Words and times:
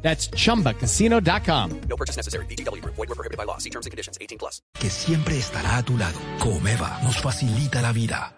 That's 0.00 0.30
chumbacasino.com. 0.30 1.80
No 1.88 1.96
purchase 1.96 2.16
necessary. 2.16 2.46
BGW. 2.46 2.82
Void 2.84 2.96
were 2.96 3.14
prohibited 3.14 3.36
by 3.36 3.44
law. 3.44 3.58
See 3.58 3.70
terms 3.70 3.86
and 3.86 3.90
conditions. 3.90 4.16
18 4.20 4.38
plus. 4.38 4.62
que 4.80 4.88
siempre 4.88 5.36
estará 5.36 5.76
a 5.76 5.82
tu 5.82 5.96
lado. 5.98 6.18
Comeva 6.38 7.00
nos 7.02 7.18
facilita 7.18 7.82
la 7.82 7.92
vida. 7.92 8.37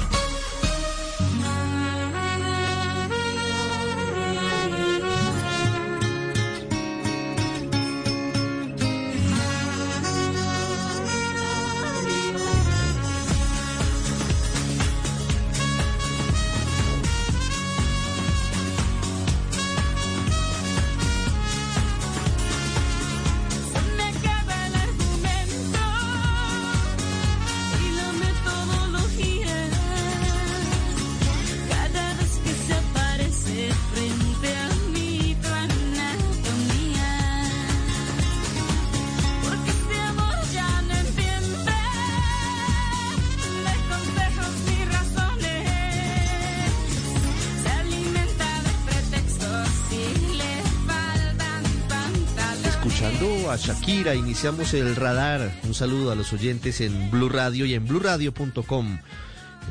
Iniciamos 54.01 54.73
el 54.73 54.95
radar. 54.95 55.51
Un 55.63 55.75
saludo 55.75 56.11
a 56.11 56.15
los 56.15 56.33
oyentes 56.33 56.81
en 56.81 57.11
Blue 57.11 57.29
Radio 57.29 57.67
y 57.67 57.75
en 57.75 57.87
bluradio.com. 57.87 58.97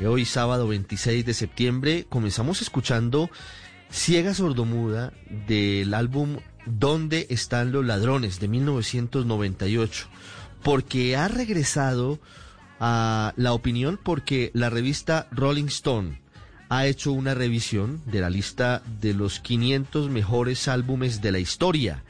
Eh, 0.00 0.06
Hoy 0.06 0.24
sábado 0.24 0.68
26 0.68 1.26
de 1.26 1.34
septiembre 1.34 2.06
comenzamos 2.08 2.62
escuchando 2.62 3.28
Ciega 3.91 4.32
Sordomuda 4.32 5.12
del 5.48 5.92
álbum 5.94 6.36
¿Dónde 6.64 7.26
están 7.28 7.72
los 7.72 7.84
ladrones? 7.84 8.38
de 8.38 8.46
1998. 8.46 10.06
Porque 10.62 11.16
ha 11.16 11.26
regresado 11.26 12.20
a 12.78 13.34
la 13.36 13.52
opinión 13.52 13.98
porque 14.00 14.52
la 14.54 14.70
revista 14.70 15.26
Rolling 15.32 15.66
Stone 15.66 16.20
ha 16.68 16.86
hecho 16.86 17.10
una 17.10 17.34
revisión 17.34 18.00
de 18.06 18.20
la 18.20 18.30
lista 18.30 18.80
de 19.00 19.12
los 19.12 19.41
500 19.41 20.08
mejores 20.08 20.68
álbumes 20.68 21.20
de 21.20 21.32
la 21.32 21.41
historia. 21.41 22.04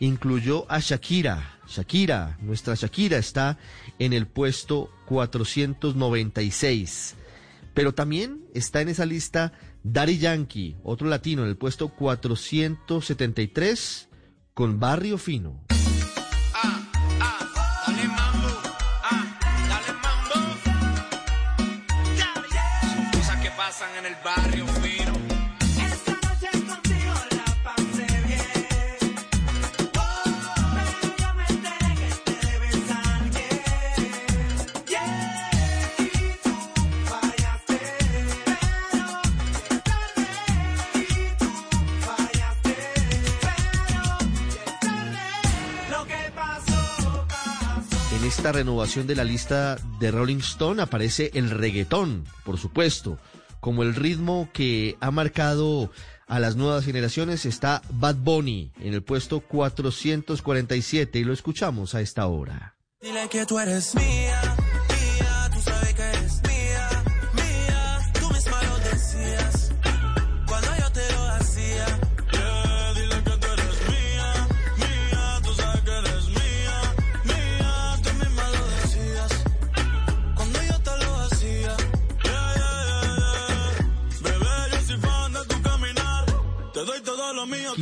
Incluyó 0.00 0.66
a 0.70 0.80
Shakira. 0.80 1.58
Shakira, 1.68 2.36
nuestra 2.40 2.74
Shakira 2.74 3.16
está 3.18 3.58
en 3.98 4.12
el 4.12 4.26
puesto 4.26 4.90
496. 5.06 7.14
Pero 7.74 7.94
también 7.94 8.44
está 8.54 8.80
en 8.80 8.88
esa 8.88 9.06
lista 9.06 9.52
Daddy 9.82 10.18
Yankee, 10.18 10.76
otro 10.82 11.08
latino, 11.08 11.42
en 11.42 11.48
el 11.48 11.56
puesto 11.56 11.88
473 11.88 14.08
con 14.54 14.78
Barrio 14.80 15.18
Fino. 15.18 15.60
Ah. 16.54 16.86
Son 22.94 23.10
cosas 23.12 23.40
que 23.40 23.50
pasan 23.50 23.90
en 23.98 24.06
el 24.06 24.14
barrio 24.24 24.69
esta 48.40 48.52
renovación 48.52 49.06
de 49.06 49.14
la 49.16 49.24
lista 49.24 49.76
de 49.98 50.10
Rolling 50.10 50.38
Stone 50.38 50.80
aparece 50.80 51.30
el 51.34 51.50
reggaetón, 51.50 52.24
por 52.42 52.56
supuesto. 52.56 53.18
Como 53.60 53.82
el 53.82 53.94
ritmo 53.94 54.48
que 54.54 54.96
ha 55.00 55.10
marcado 55.10 55.90
a 56.26 56.40
las 56.40 56.56
nuevas 56.56 56.86
generaciones 56.86 57.44
está 57.44 57.82
Bad 57.90 58.16
Bunny 58.16 58.72
en 58.80 58.94
el 58.94 59.02
puesto 59.02 59.40
447 59.40 61.18
y 61.18 61.24
lo 61.24 61.34
escuchamos 61.34 61.94
a 61.94 62.00
esta 62.00 62.26
hora. 62.28 62.76
Dile 63.02 63.28
que 63.28 63.44
tú 63.44 63.58
eres 63.58 63.94
mía, 63.94 64.40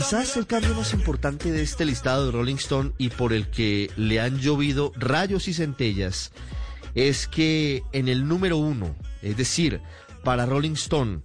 Quizás 0.08 0.38
el 0.38 0.46
cambio 0.46 0.75
más 0.75 0.94
importante 0.94 1.52
de 1.52 1.60
este 1.60 1.84
listado 1.84 2.25
de 2.25 2.32
Rolling 2.32 2.55
Stone 2.55 2.93
y 2.96 3.10
por 3.10 3.34
el 3.34 3.49
que 3.50 3.90
le 3.99 4.22
han 4.22 4.38
llovido 4.38 4.90
rayos 4.96 5.49
y 5.49 5.52
centellas 5.52 6.32
es 6.94 7.28
que 7.28 7.82
en 7.93 8.08
el 8.08 8.26
número 8.26 8.56
uno, 8.56 8.96
es 9.20 9.37
decir, 9.37 9.82
para 10.25 10.46
Rolling 10.46 10.72
Stone, 10.72 11.20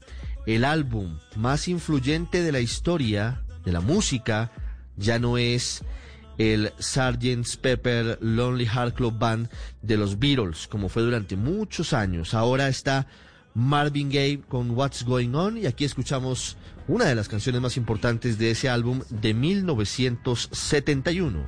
el 0.46 0.66
álbum 0.66 1.18
más 1.38 1.70
influyente 1.70 2.42
de 2.42 2.52
la 2.52 2.60
historia 2.60 3.46
de 3.64 3.72
la 3.72 3.80
música 3.80 4.52
ya 4.98 5.18
no 5.18 5.38
es 5.38 5.86
el 6.38 6.74
Sgt. 6.78 7.62
Pepper 7.62 8.18
Lonely 8.20 8.66
Heart 8.66 8.96
Club 8.96 9.18
Band 9.18 9.50
de 9.82 9.96
los 9.96 10.20
Beatles, 10.20 10.68
como 10.68 10.90
fue 10.90 11.04
durante 11.04 11.38
muchos 11.38 11.94
años. 11.94 12.34
Ahora 12.34 12.68
está 12.68 13.08
Marvin 13.54 14.10
Gaye 14.10 14.42
con 14.42 14.72
What's 14.72 15.06
Going 15.06 15.34
On 15.36 15.58
y 15.58 15.68
aquí 15.68 15.86
escuchamos 15.86 16.58
una 16.88 17.06
de 17.06 17.16
las 17.16 17.30
canciones 17.30 17.62
más 17.62 17.78
importantes 17.78 18.38
de 18.38 18.52
ese 18.52 18.70
álbum 18.70 19.02
de 19.10 19.34
1971. 19.34 21.40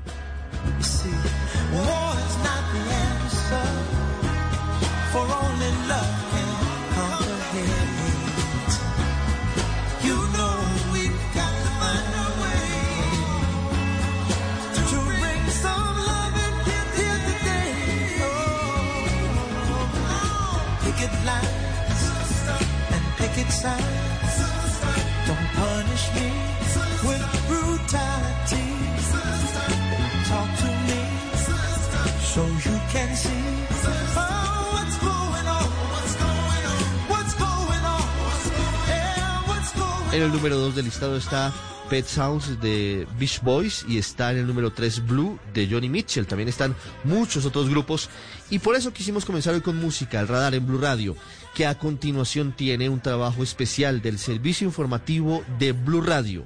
En 40.15 40.23
el 40.23 40.31
número 40.31 40.55
2 40.55 40.75
del 40.75 40.85
listado 40.85 41.17
está 41.17 41.53
Pet 41.89 42.05
Sounds 42.05 42.61
de 42.61 43.05
Beach 43.19 43.41
Boys 43.41 43.85
y 43.85 43.97
está 43.97 44.31
en 44.31 44.37
el 44.37 44.47
número 44.47 44.71
3 44.71 45.05
Blue 45.05 45.37
de 45.53 45.67
Johnny 45.69 45.89
Mitchell. 45.89 46.25
También 46.25 46.47
están 46.47 46.73
muchos 47.03 47.43
otros 47.43 47.69
grupos 47.69 48.09
y 48.49 48.59
por 48.59 48.77
eso 48.77 48.93
quisimos 48.93 49.25
comenzar 49.25 49.53
hoy 49.55 49.59
con 49.59 49.75
música, 49.75 50.21
el 50.21 50.29
radar 50.29 50.55
en 50.55 50.65
Blue 50.65 50.79
Radio, 50.79 51.17
que 51.53 51.65
a 51.65 51.77
continuación 51.77 52.53
tiene 52.53 52.87
un 52.87 53.01
trabajo 53.01 53.43
especial 53.43 54.01
del 54.01 54.17
servicio 54.17 54.65
informativo 54.65 55.43
de 55.59 55.73
Blue 55.73 55.99
Radio. 55.99 56.45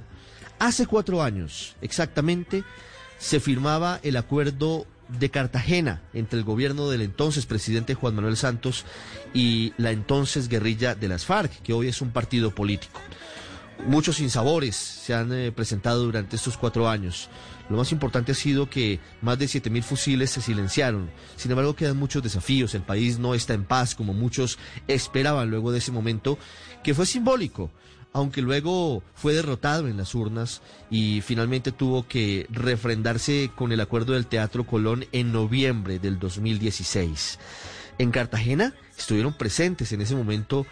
Hace 0.58 0.88
cuatro 0.88 1.22
años, 1.22 1.76
exactamente, 1.80 2.64
se 3.20 3.38
firmaba 3.38 4.00
el 4.02 4.16
acuerdo 4.16 4.84
de 5.20 5.30
Cartagena 5.30 6.02
entre 6.12 6.40
el 6.40 6.44
gobierno 6.44 6.90
del 6.90 7.02
entonces 7.02 7.46
presidente 7.46 7.94
Juan 7.94 8.16
Manuel 8.16 8.36
Santos 8.36 8.84
y 9.32 9.74
la 9.76 9.92
entonces 9.92 10.48
guerrilla 10.48 10.96
de 10.96 11.06
las 11.06 11.24
FARC, 11.24 11.62
que 11.62 11.72
hoy 11.72 11.86
es 11.86 12.00
un 12.00 12.10
partido 12.10 12.52
político. 12.52 13.00
Muchos 13.86 14.16
sinsabores 14.16 14.76
se 14.76 15.14
han 15.14 15.32
eh, 15.32 15.52
presentado 15.52 16.04
durante 16.04 16.36
estos 16.36 16.56
cuatro 16.56 16.88
años. 16.88 17.28
Lo 17.68 17.76
más 17.76 17.92
importante 17.92 18.32
ha 18.32 18.34
sido 18.34 18.68
que 18.68 19.00
más 19.22 19.38
de 19.38 19.46
7.000 19.46 19.82
fusiles 19.82 20.30
se 20.30 20.42
silenciaron. 20.42 21.10
Sin 21.36 21.50
embargo, 21.50 21.74
quedan 21.74 21.96
muchos 21.96 22.22
desafíos. 22.22 22.74
El 22.74 22.82
país 22.82 23.18
no 23.18 23.34
está 23.34 23.54
en 23.54 23.64
paz 23.64 23.94
como 23.94 24.12
muchos 24.12 24.58
esperaban 24.86 25.50
luego 25.50 25.72
de 25.72 25.78
ese 25.78 25.92
momento, 25.92 26.38
que 26.82 26.94
fue 26.94 27.06
simbólico, 27.06 27.70
aunque 28.12 28.42
luego 28.42 29.02
fue 29.14 29.34
derrotado 29.34 29.88
en 29.88 29.96
las 29.96 30.14
urnas 30.14 30.62
y 30.90 31.20
finalmente 31.20 31.72
tuvo 31.72 32.06
que 32.06 32.46
refrendarse 32.50 33.50
con 33.54 33.72
el 33.72 33.80
acuerdo 33.80 34.12
del 34.12 34.26
Teatro 34.26 34.66
Colón 34.66 35.06
en 35.12 35.32
noviembre 35.32 35.98
del 35.98 36.18
2016. 36.18 37.38
En 37.98 38.10
Cartagena 38.10 38.74
estuvieron 38.96 39.34
presentes 39.34 39.92
en 39.92 40.00
ese 40.00 40.14
momento 40.14 40.66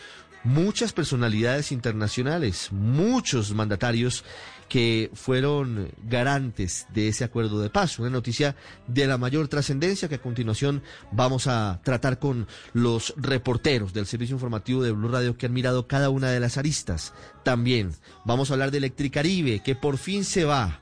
muchas 0.44 0.92
personalidades 0.92 1.72
internacionales, 1.72 2.68
muchos 2.72 3.54
mandatarios 3.54 4.24
que 4.68 5.10
fueron 5.14 5.90
garantes 6.02 6.86
de 6.92 7.08
ese 7.08 7.24
acuerdo 7.24 7.60
de 7.60 7.70
paz. 7.70 7.98
Una 7.98 8.10
noticia 8.10 8.54
de 8.86 9.06
la 9.06 9.18
mayor 9.18 9.48
trascendencia 9.48 10.08
que 10.08 10.16
a 10.16 10.22
continuación 10.22 10.82
vamos 11.10 11.46
a 11.46 11.80
tratar 11.82 12.18
con 12.18 12.46
los 12.74 13.14
reporteros 13.16 13.92
del 13.92 14.06
servicio 14.06 14.34
informativo 14.34 14.82
de 14.82 14.92
Blue 14.92 15.08
Radio 15.08 15.36
que 15.36 15.46
han 15.46 15.54
mirado 15.54 15.86
cada 15.86 16.10
una 16.10 16.30
de 16.30 16.40
las 16.40 16.58
aristas. 16.58 17.14
También 17.44 17.92
vamos 18.24 18.50
a 18.50 18.54
hablar 18.54 18.70
de 18.70 18.78
Electricaribe, 18.78 19.60
que 19.60 19.74
por 19.74 19.96
fin 19.96 20.24
se 20.24 20.44
va 20.44 20.80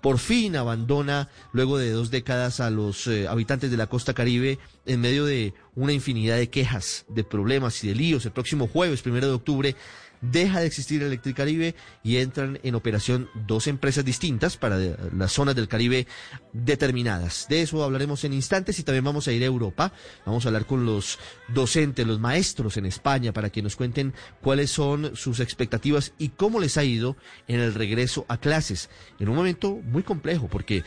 por 0.00 0.18
fin 0.18 0.56
abandona 0.56 1.28
luego 1.52 1.78
de 1.78 1.90
dos 1.90 2.10
décadas 2.10 2.60
a 2.60 2.70
los 2.70 3.06
eh, 3.06 3.28
habitantes 3.28 3.70
de 3.70 3.76
la 3.76 3.86
costa 3.86 4.14
caribe 4.14 4.58
en 4.86 5.00
medio 5.00 5.24
de 5.24 5.54
una 5.74 5.92
infinidad 5.92 6.36
de 6.36 6.50
quejas, 6.50 7.04
de 7.08 7.24
problemas 7.24 7.82
y 7.84 7.88
de 7.88 7.94
líos. 7.94 8.24
El 8.24 8.32
próximo 8.32 8.66
jueves, 8.66 9.02
primero 9.02 9.28
de 9.28 9.34
octubre, 9.34 9.76
deja 10.20 10.60
de 10.60 10.66
existir 10.66 11.02
Electricaribe 11.02 11.74
y 12.02 12.16
entran 12.16 12.58
en 12.62 12.74
operación 12.74 13.28
dos 13.46 13.66
empresas 13.66 14.04
distintas 14.04 14.56
para 14.56 14.78
las 14.78 15.32
zonas 15.32 15.54
del 15.54 15.68
Caribe 15.68 16.06
determinadas. 16.52 17.46
De 17.48 17.62
eso 17.62 17.82
hablaremos 17.82 18.24
en 18.24 18.32
instantes 18.32 18.78
y 18.78 18.82
también 18.82 19.04
vamos 19.04 19.28
a 19.28 19.32
ir 19.32 19.42
a 19.42 19.46
Europa. 19.46 19.92
Vamos 20.26 20.44
a 20.44 20.48
hablar 20.48 20.66
con 20.66 20.84
los 20.84 21.18
docentes, 21.48 22.06
los 22.06 22.20
maestros 22.20 22.76
en 22.76 22.86
España 22.86 23.32
para 23.32 23.50
que 23.50 23.62
nos 23.62 23.76
cuenten 23.76 24.14
cuáles 24.40 24.70
son 24.70 25.16
sus 25.16 25.40
expectativas 25.40 26.12
y 26.18 26.30
cómo 26.30 26.60
les 26.60 26.76
ha 26.76 26.84
ido 26.84 27.16
en 27.48 27.60
el 27.60 27.74
regreso 27.74 28.24
a 28.28 28.38
clases. 28.38 28.90
En 29.18 29.28
un 29.28 29.36
momento 29.36 29.80
muy 29.84 30.02
complejo 30.02 30.48
porque 30.48 30.84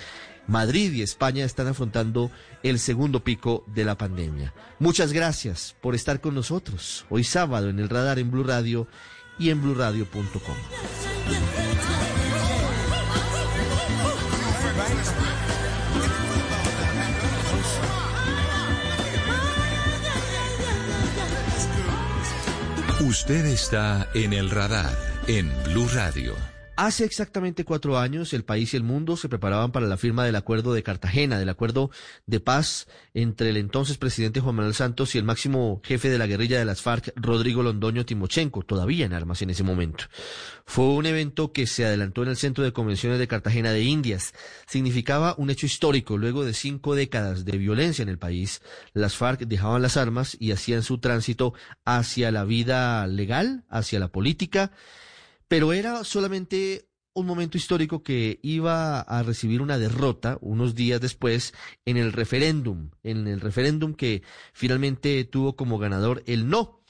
Madrid 0.47 0.91
y 0.91 1.01
España 1.01 1.45
están 1.45 1.68
afrontando 1.68 2.29
el 2.63 2.79
segundo 2.79 3.24
pico 3.24 3.63
de 3.68 3.86
la 3.86 3.97
pandemia. 3.97 4.53
Muchas 4.79 5.13
gracias 5.13 5.75
por 5.81 5.95
estar 5.95 6.19
con 6.19 6.36
nosotros 6.36 7.06
hoy 7.09 7.24
sábado 7.24 7.69
en 7.69 7.79
el 7.79 7.89
radar 7.89 8.19
en 8.19 8.29
Blue 8.29 8.44
Radio 8.44 8.88
y 9.38 9.50
en 9.50 9.62
bluradio.com. 9.62 10.56
Usted 23.01 23.45
está 23.45 24.07
en 24.13 24.33
el 24.33 24.50
radar 24.50 24.97
en 25.27 25.51
Blue 25.65 25.89
Radio. 25.94 26.52
Hace 26.75 27.06
exactamente 27.06 27.66
cuatro 27.66 28.00
años 28.00 28.34
el 28.34 28.44
país 28.44 28.74
y 28.74 28.78
el 28.78 28.84
mundo 28.84 29.16
se 29.16 29.30
preparaban 29.30 29.72
para 29.72 29.86
la 29.86 29.96
firma 29.96 30.25
del 30.25 30.36
acuerdo 30.36 30.74
de 30.74 30.81
Cartagena, 30.81 31.38
del 31.38 31.50
acuerdo 31.50 31.92
de 32.25 32.40
paz 32.40 32.88
entre 33.14 33.52
el 33.52 33.58
entonces 33.58 34.00
presidente 34.00 34.40
Juan 34.40 34.56
Manuel 34.56 34.74
Santos 34.74 35.14
y 35.14 35.20
el 35.20 35.24
máximo 35.24 35.81
jefe 35.84 36.10
de 36.10 36.18
la 36.18 36.25
guerrilla 36.25 36.58
de 36.58 36.66
las 36.66 36.81
FARC, 36.81 37.14
Rodrigo 37.16 37.62
Londoño 37.62 38.08
Timochenko, 38.08 38.64
todavía 38.64 39.06
en 39.06 39.14
armas 39.14 39.44
en 39.44 39.52
ese 39.52 39.62
momento. 39.64 40.06
Fue 40.66 40.86
un 40.86 41.06
evento 41.06 41.52
que 41.52 41.68
se 41.68 41.86
adelantó 41.86 42.24
en 42.24 42.30
el 42.30 42.38
Centro 42.38 42.64
de 42.64 42.74
Convenciones 42.74 43.20
de 43.20 43.28
Cartagena 43.28 43.72
de 43.72 43.84
Indias. 43.84 44.34
Significaba 44.66 45.36
un 45.38 45.52
hecho 45.52 45.68
histórico. 45.68 46.18
Luego 46.18 46.44
de 46.44 46.56
cinco 46.56 46.96
décadas 46.96 47.46
de 47.46 47.56
violencia 47.56 48.02
en 48.02 48.10
el 48.10 48.18
país, 48.18 48.64
las 48.94 49.16
FARC 49.16 49.42
dejaban 49.42 49.84
las 49.84 49.96
armas 49.96 50.36
y 50.40 50.52
hacían 50.52 50.81
su 50.81 50.98
tránsito 50.98 51.54
hacia 51.86 52.31
la 52.31 52.46
vida 52.46 53.06
legal, 53.06 53.64
hacia 53.70 54.00
la 54.00 54.08
política, 54.08 54.72
pero 55.53 55.71
era 55.71 56.03
solamente 56.03 56.89
un 57.13 57.27
momento 57.27 57.59
histórico 57.59 58.01
que 58.01 58.39
iba 58.41 59.01
a 59.01 59.21
recibir 59.21 59.61
una 59.61 59.77
derrota 59.77 60.39
unos 60.41 60.73
días 60.73 61.00
después 61.00 61.53
en 61.85 61.97
el 61.97 62.11
referéndum, 62.11 62.89
en 63.03 63.27
el 63.27 63.39
referéndum 63.39 63.94
que 63.94 64.23
finalmente 64.51 65.23
tuvo 65.25 65.55
como 65.55 65.77
ganador 65.77 66.23
el 66.25 66.50
no. 66.50 66.81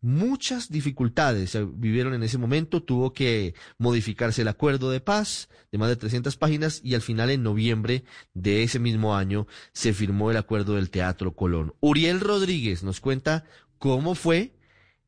Muchas 0.00 0.70
dificultades 0.70 1.50
se 1.50 1.64
vivieron 1.64 2.14
en 2.14 2.22
ese 2.22 2.38
momento, 2.38 2.84
tuvo 2.84 3.12
que 3.12 3.56
modificarse 3.78 4.42
el 4.42 4.48
acuerdo 4.48 4.92
de 4.92 5.00
paz 5.00 5.48
de 5.72 5.78
más 5.78 5.88
de 5.88 5.96
300 5.96 6.36
páginas 6.36 6.80
y 6.84 6.94
al 6.94 7.02
final 7.02 7.30
en 7.30 7.42
noviembre 7.42 8.04
de 8.32 8.62
ese 8.62 8.78
mismo 8.78 9.16
año 9.16 9.48
se 9.72 9.92
firmó 9.92 10.30
el 10.30 10.36
acuerdo 10.36 10.76
del 10.76 10.90
Teatro 10.90 11.34
Colón. 11.34 11.74
Uriel 11.80 12.20
Rodríguez 12.20 12.84
nos 12.84 13.00
cuenta 13.00 13.44
cómo 13.78 14.14
fue 14.14 14.54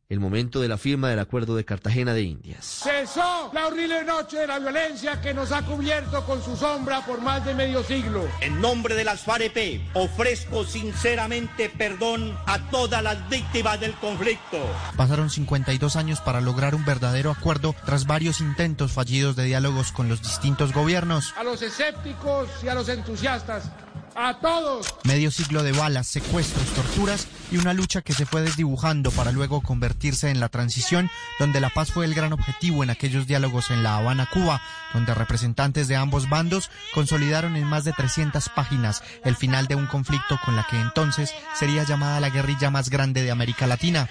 el 0.08 0.20
momento 0.20 0.60
de 0.60 0.68
la 0.68 0.78
firma 0.78 1.08
del 1.08 1.18
acuerdo 1.18 1.56
de 1.56 1.64
Cartagena 1.64 2.14
de 2.14 2.22
Indias. 2.22 2.82
Cesó 2.84 3.50
la 3.52 3.66
horrible 3.66 4.04
noche 4.04 4.38
de 4.38 4.46
la 4.46 4.60
violencia 4.60 5.20
que 5.20 5.34
nos 5.34 5.50
ha 5.50 5.62
cubierto 5.62 6.24
con 6.24 6.42
su 6.42 6.56
sombra 6.56 7.04
por 7.04 7.20
más 7.20 7.44
de 7.44 7.54
medio 7.54 7.82
siglo. 7.82 8.28
En 8.40 8.60
nombre 8.60 8.94
de 8.94 9.04
las 9.04 9.22
FAREP, 9.22 9.80
ofrezco 9.94 10.64
sinceramente 10.64 11.68
perdón 11.70 12.38
a 12.46 12.70
todas 12.70 13.02
las 13.02 13.28
víctimas 13.28 13.80
del 13.80 13.94
conflicto. 13.94 14.58
Pasaron 14.96 15.28
52 15.28 15.96
años 15.96 16.20
para 16.20 16.40
lograr 16.40 16.76
un 16.76 16.84
verdadero 16.84 17.32
acuerdo 17.32 17.74
tras 17.84 18.06
varios 18.06 18.40
intentos 18.40 18.92
fallidos 18.92 19.34
de 19.34 19.44
diálogos 19.44 19.90
con 19.90 20.08
los 20.08 20.22
distintos 20.22 20.72
gobiernos. 20.72 21.34
A 21.36 21.42
los 21.42 21.62
escépticos 21.62 22.48
y 22.62 22.68
a 22.68 22.74
los 22.74 22.88
entusiastas, 22.88 23.70
a 24.16 24.38
todos. 24.40 24.86
Medio 25.04 25.30
siglo 25.30 25.62
de 25.62 25.72
balas, 25.72 26.06
secuestros, 26.06 26.66
torturas 26.74 27.26
y 27.50 27.58
una 27.58 27.72
lucha 27.72 28.02
que 28.02 28.14
se 28.14 28.26
fue 28.26 28.42
desdibujando 28.42 29.10
para 29.10 29.32
luego 29.32 29.60
convertirse 29.60 30.30
en 30.30 30.40
la 30.40 30.48
transición, 30.48 31.10
donde 31.38 31.60
la 31.60 31.70
paz 31.70 31.92
fue 31.92 32.04
el 32.04 32.14
gran 32.14 32.32
objetivo 32.32 32.82
en 32.82 32.90
aquellos 32.90 33.26
diálogos 33.26 33.70
en 33.70 33.82
La 33.82 33.96
Habana, 33.96 34.28
Cuba, 34.32 34.60
donde 34.94 35.14
representantes 35.14 35.88
de 35.88 35.96
ambos 35.96 36.28
bandos 36.28 36.70
consolidaron 36.94 37.56
en 37.56 37.64
más 37.64 37.84
de 37.84 37.92
300 37.92 38.48
páginas 38.48 39.02
el 39.24 39.36
final 39.36 39.66
de 39.66 39.74
un 39.74 39.86
conflicto 39.86 40.38
con 40.44 40.56
la 40.56 40.66
que 40.68 40.80
entonces 40.80 41.34
sería 41.54 41.84
llamada 41.84 42.20
la 42.20 42.30
guerrilla 42.30 42.70
más 42.70 42.90
grande 42.90 43.22
de 43.22 43.30
América 43.30 43.66
Latina. 43.66 44.08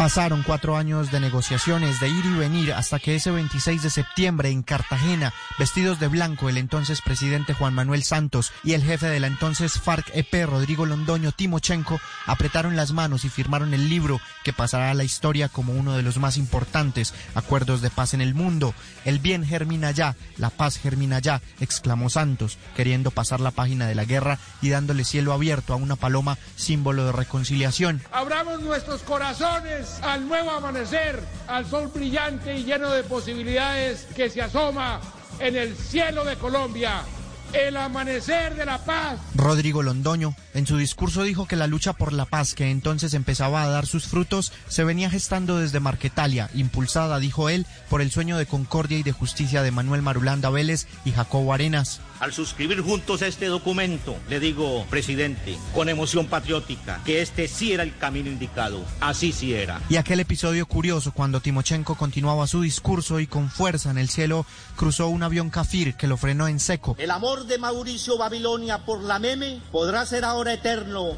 Pasaron 0.00 0.42
cuatro 0.42 0.78
años 0.78 1.10
de 1.10 1.20
negociaciones, 1.20 2.00
de 2.00 2.08
ir 2.08 2.24
y 2.24 2.32
venir, 2.32 2.72
hasta 2.72 2.98
que 2.98 3.16
ese 3.16 3.30
26 3.30 3.82
de 3.82 3.90
septiembre 3.90 4.48
en 4.48 4.62
Cartagena, 4.62 5.34
vestidos 5.58 6.00
de 6.00 6.08
blanco, 6.08 6.48
el 6.48 6.56
entonces 6.56 7.02
presidente 7.02 7.52
Juan 7.52 7.74
Manuel 7.74 8.02
Santos 8.02 8.50
y 8.64 8.72
el 8.72 8.82
jefe 8.82 9.08
de 9.08 9.20
la 9.20 9.26
entonces 9.26 9.78
FARC-EP, 9.78 10.46
Rodrigo 10.46 10.86
Londoño 10.86 11.32
Timochenko, 11.32 12.00
apretaron 12.24 12.76
las 12.76 12.92
manos 12.92 13.26
y 13.26 13.28
firmaron 13.28 13.74
el 13.74 13.90
libro 13.90 14.22
que 14.42 14.54
pasará 14.54 14.90
a 14.90 14.94
la 14.94 15.04
historia 15.04 15.50
como 15.50 15.74
uno 15.74 15.94
de 15.94 16.02
los 16.02 16.16
más 16.16 16.38
importantes 16.38 17.12
acuerdos 17.34 17.82
de 17.82 17.90
paz 17.90 18.14
en 18.14 18.22
el 18.22 18.34
mundo. 18.34 18.72
El 19.04 19.18
bien 19.18 19.44
germina 19.44 19.90
ya, 19.90 20.16
la 20.38 20.48
paz 20.48 20.78
germina 20.78 21.18
ya, 21.18 21.42
exclamó 21.60 22.08
Santos, 22.08 22.56
queriendo 22.74 23.10
pasar 23.10 23.40
la 23.40 23.50
página 23.50 23.86
de 23.86 23.96
la 23.96 24.06
guerra 24.06 24.38
y 24.62 24.70
dándole 24.70 25.04
cielo 25.04 25.34
abierto 25.34 25.74
a 25.74 25.76
una 25.76 25.96
paloma, 25.96 26.38
símbolo 26.56 27.04
de 27.04 27.12
reconciliación. 27.12 28.00
Abramos 28.10 28.62
nuestros 28.62 29.02
corazones 29.02 29.89
al 30.02 30.28
nuevo 30.28 30.50
amanecer, 30.50 31.20
al 31.46 31.66
sol 31.66 31.90
brillante 31.92 32.56
y 32.56 32.64
lleno 32.64 32.90
de 32.90 33.02
posibilidades 33.02 34.06
que 34.14 34.30
se 34.30 34.42
asoma 34.42 35.00
en 35.38 35.56
el 35.56 35.76
cielo 35.76 36.24
de 36.24 36.36
Colombia. 36.36 37.02
El 37.52 37.76
amanecer 37.76 38.54
de 38.54 38.66
la 38.66 38.78
paz. 38.78 39.18
Rodrigo 39.34 39.82
Londoño, 39.82 40.34
en 40.54 40.66
su 40.66 40.76
discurso 40.76 41.22
dijo 41.22 41.46
que 41.46 41.56
la 41.56 41.66
lucha 41.66 41.92
por 41.92 42.12
la 42.12 42.24
paz 42.24 42.54
que 42.54 42.70
entonces 42.70 43.14
empezaba 43.14 43.62
a 43.62 43.68
dar 43.68 43.86
sus 43.86 44.06
frutos 44.06 44.52
se 44.68 44.84
venía 44.84 45.10
gestando 45.10 45.58
desde 45.58 45.80
Marquetalia, 45.80 46.50
impulsada, 46.54 47.18
dijo 47.18 47.48
él, 47.48 47.66
por 47.88 48.02
el 48.02 48.10
sueño 48.10 48.38
de 48.38 48.46
concordia 48.46 48.98
y 48.98 49.02
de 49.02 49.12
justicia 49.12 49.62
de 49.62 49.70
Manuel 49.70 50.02
Marulanda 50.02 50.50
Vélez 50.50 50.86
y 51.04 51.12
Jacobo 51.12 51.52
Arenas. 51.52 52.00
Al 52.20 52.32
suscribir 52.34 52.82
juntos 52.82 53.22
este 53.22 53.46
documento, 53.46 54.14
le 54.28 54.40
digo, 54.40 54.84
presidente, 54.90 55.56
con 55.74 55.88
emoción 55.88 56.26
patriótica, 56.26 57.00
que 57.04 57.22
este 57.22 57.48
sí 57.48 57.72
era 57.72 57.82
el 57.82 57.96
camino 57.96 58.28
indicado. 58.28 58.84
Así 59.00 59.32
sí 59.32 59.54
era. 59.54 59.80
Y 59.88 59.96
aquel 59.96 60.20
episodio 60.20 60.66
curioso 60.66 61.12
cuando 61.12 61.40
Timochenko 61.40 61.94
continuaba 61.94 62.46
su 62.46 62.60
discurso 62.60 63.20
y 63.20 63.26
con 63.26 63.48
fuerza 63.48 63.90
en 63.90 63.96
el 63.96 64.10
cielo 64.10 64.44
cruzó 64.76 65.08
un 65.08 65.22
avión 65.22 65.48
Kafir 65.48 65.94
que 65.94 66.06
lo 66.06 66.18
frenó 66.18 66.46
en 66.46 66.60
seco. 66.60 66.94
El 66.98 67.10
amor 67.10 67.39
de 67.46 67.58
Mauricio 67.58 68.16
Babilonia 68.18 68.78
por 68.78 69.02
la 69.02 69.18
meme 69.18 69.60
podrá 69.70 70.04
ser 70.06 70.24
ahora 70.24 70.52
eterno. 70.52 71.16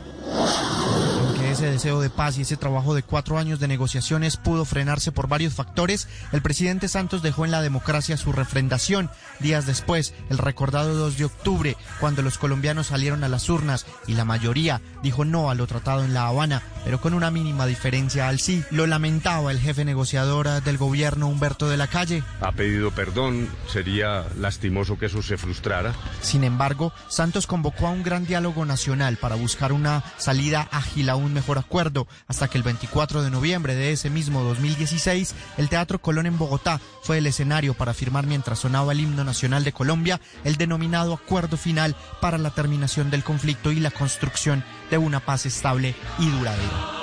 Ese 1.62 1.70
deseo 1.70 2.00
de 2.00 2.10
paz 2.10 2.38
y 2.38 2.42
ese 2.42 2.56
trabajo 2.56 2.92
de 2.92 3.04
cuatro 3.04 3.38
años 3.38 3.60
de 3.60 3.68
negociaciones 3.68 4.36
pudo 4.36 4.64
frenarse 4.64 5.12
por 5.12 5.28
varios 5.28 5.54
factores, 5.54 6.08
el 6.32 6.42
presidente 6.42 6.88
Santos 6.88 7.22
dejó 7.22 7.44
en 7.44 7.52
la 7.52 7.62
democracia 7.62 8.16
su 8.16 8.32
refrendación. 8.32 9.10
Días 9.38 9.64
después, 9.64 10.12
el 10.28 10.38
recordado 10.38 10.96
2 10.96 11.18
de 11.18 11.24
octubre, 11.26 11.76
cuando 12.00 12.22
los 12.22 12.36
colombianos 12.36 12.88
salieron 12.88 13.22
a 13.22 13.28
las 13.28 13.48
urnas 13.48 13.86
y 14.08 14.14
la 14.14 14.24
mayoría 14.24 14.80
dijo 15.04 15.24
no 15.24 15.50
a 15.50 15.54
lo 15.54 15.68
tratado 15.68 16.04
en 16.04 16.14
La 16.14 16.26
Habana, 16.26 16.64
pero 16.84 17.00
con 17.00 17.14
una 17.14 17.30
mínima 17.30 17.66
diferencia 17.66 18.26
al 18.26 18.40
sí. 18.40 18.64
Lo 18.72 18.88
lamentaba 18.88 19.52
el 19.52 19.60
jefe 19.60 19.84
negociador 19.84 20.64
del 20.64 20.78
gobierno, 20.78 21.28
Humberto 21.28 21.68
de 21.68 21.76
la 21.76 21.86
Calle. 21.86 22.24
Ha 22.40 22.50
pedido 22.50 22.90
perdón, 22.90 23.48
sería 23.68 24.26
lastimoso 24.36 24.98
que 24.98 25.06
eso 25.06 25.22
se 25.22 25.36
frustrara. 25.36 25.94
Sin 26.22 26.42
embargo, 26.42 26.92
Santos 27.06 27.46
convocó 27.46 27.86
a 27.86 27.90
un 27.90 28.02
gran 28.02 28.26
diálogo 28.26 28.64
nacional 28.64 29.16
para 29.16 29.36
buscar 29.36 29.72
una 29.72 30.02
salida 30.18 30.68
ágil 30.72 31.08
a 31.08 31.14
un 31.14 31.32
mejor 31.32 31.51
acuerdo, 31.58 32.06
hasta 32.26 32.48
que 32.48 32.58
el 32.58 32.64
24 32.64 33.22
de 33.22 33.30
noviembre 33.30 33.74
de 33.74 33.92
ese 33.92 34.10
mismo 34.10 34.42
2016, 34.42 35.34
el 35.58 35.68
Teatro 35.68 36.00
Colón 36.00 36.26
en 36.26 36.38
Bogotá 36.38 36.80
fue 37.02 37.18
el 37.18 37.26
escenario 37.26 37.74
para 37.74 37.94
firmar 37.94 38.26
mientras 38.26 38.60
sonaba 38.60 38.92
el 38.92 39.00
himno 39.00 39.24
nacional 39.24 39.64
de 39.64 39.72
Colombia 39.72 40.20
el 40.44 40.56
denominado 40.56 41.14
acuerdo 41.14 41.56
final 41.56 41.96
para 42.20 42.38
la 42.38 42.50
terminación 42.50 43.10
del 43.10 43.24
conflicto 43.24 43.72
y 43.72 43.80
la 43.80 43.90
construcción 43.90 44.64
de 44.90 44.98
una 44.98 45.20
paz 45.20 45.46
estable 45.46 45.94
y 46.18 46.28
duradera. 46.28 47.02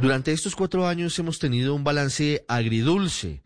Durante 0.00 0.32
estos 0.32 0.54
cuatro 0.54 0.86
años 0.86 1.18
hemos 1.18 1.38
tenido 1.38 1.74
un 1.74 1.82
balance 1.82 2.44
agridulce, 2.48 3.42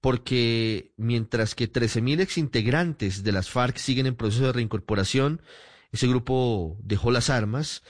porque 0.00 0.92
mientras 0.96 1.56
que 1.56 1.70
13.000 1.70 2.20
exintegrantes 2.20 3.24
de 3.24 3.32
las 3.32 3.50
FARC 3.50 3.78
siguen 3.78 4.06
en 4.06 4.14
proceso 4.14 4.46
de 4.46 4.52
reincorporación, 4.52 5.42
ese 5.90 6.06
grupo 6.06 6.76
dejó 6.82 7.10
las 7.10 7.30
armas, 7.30 7.82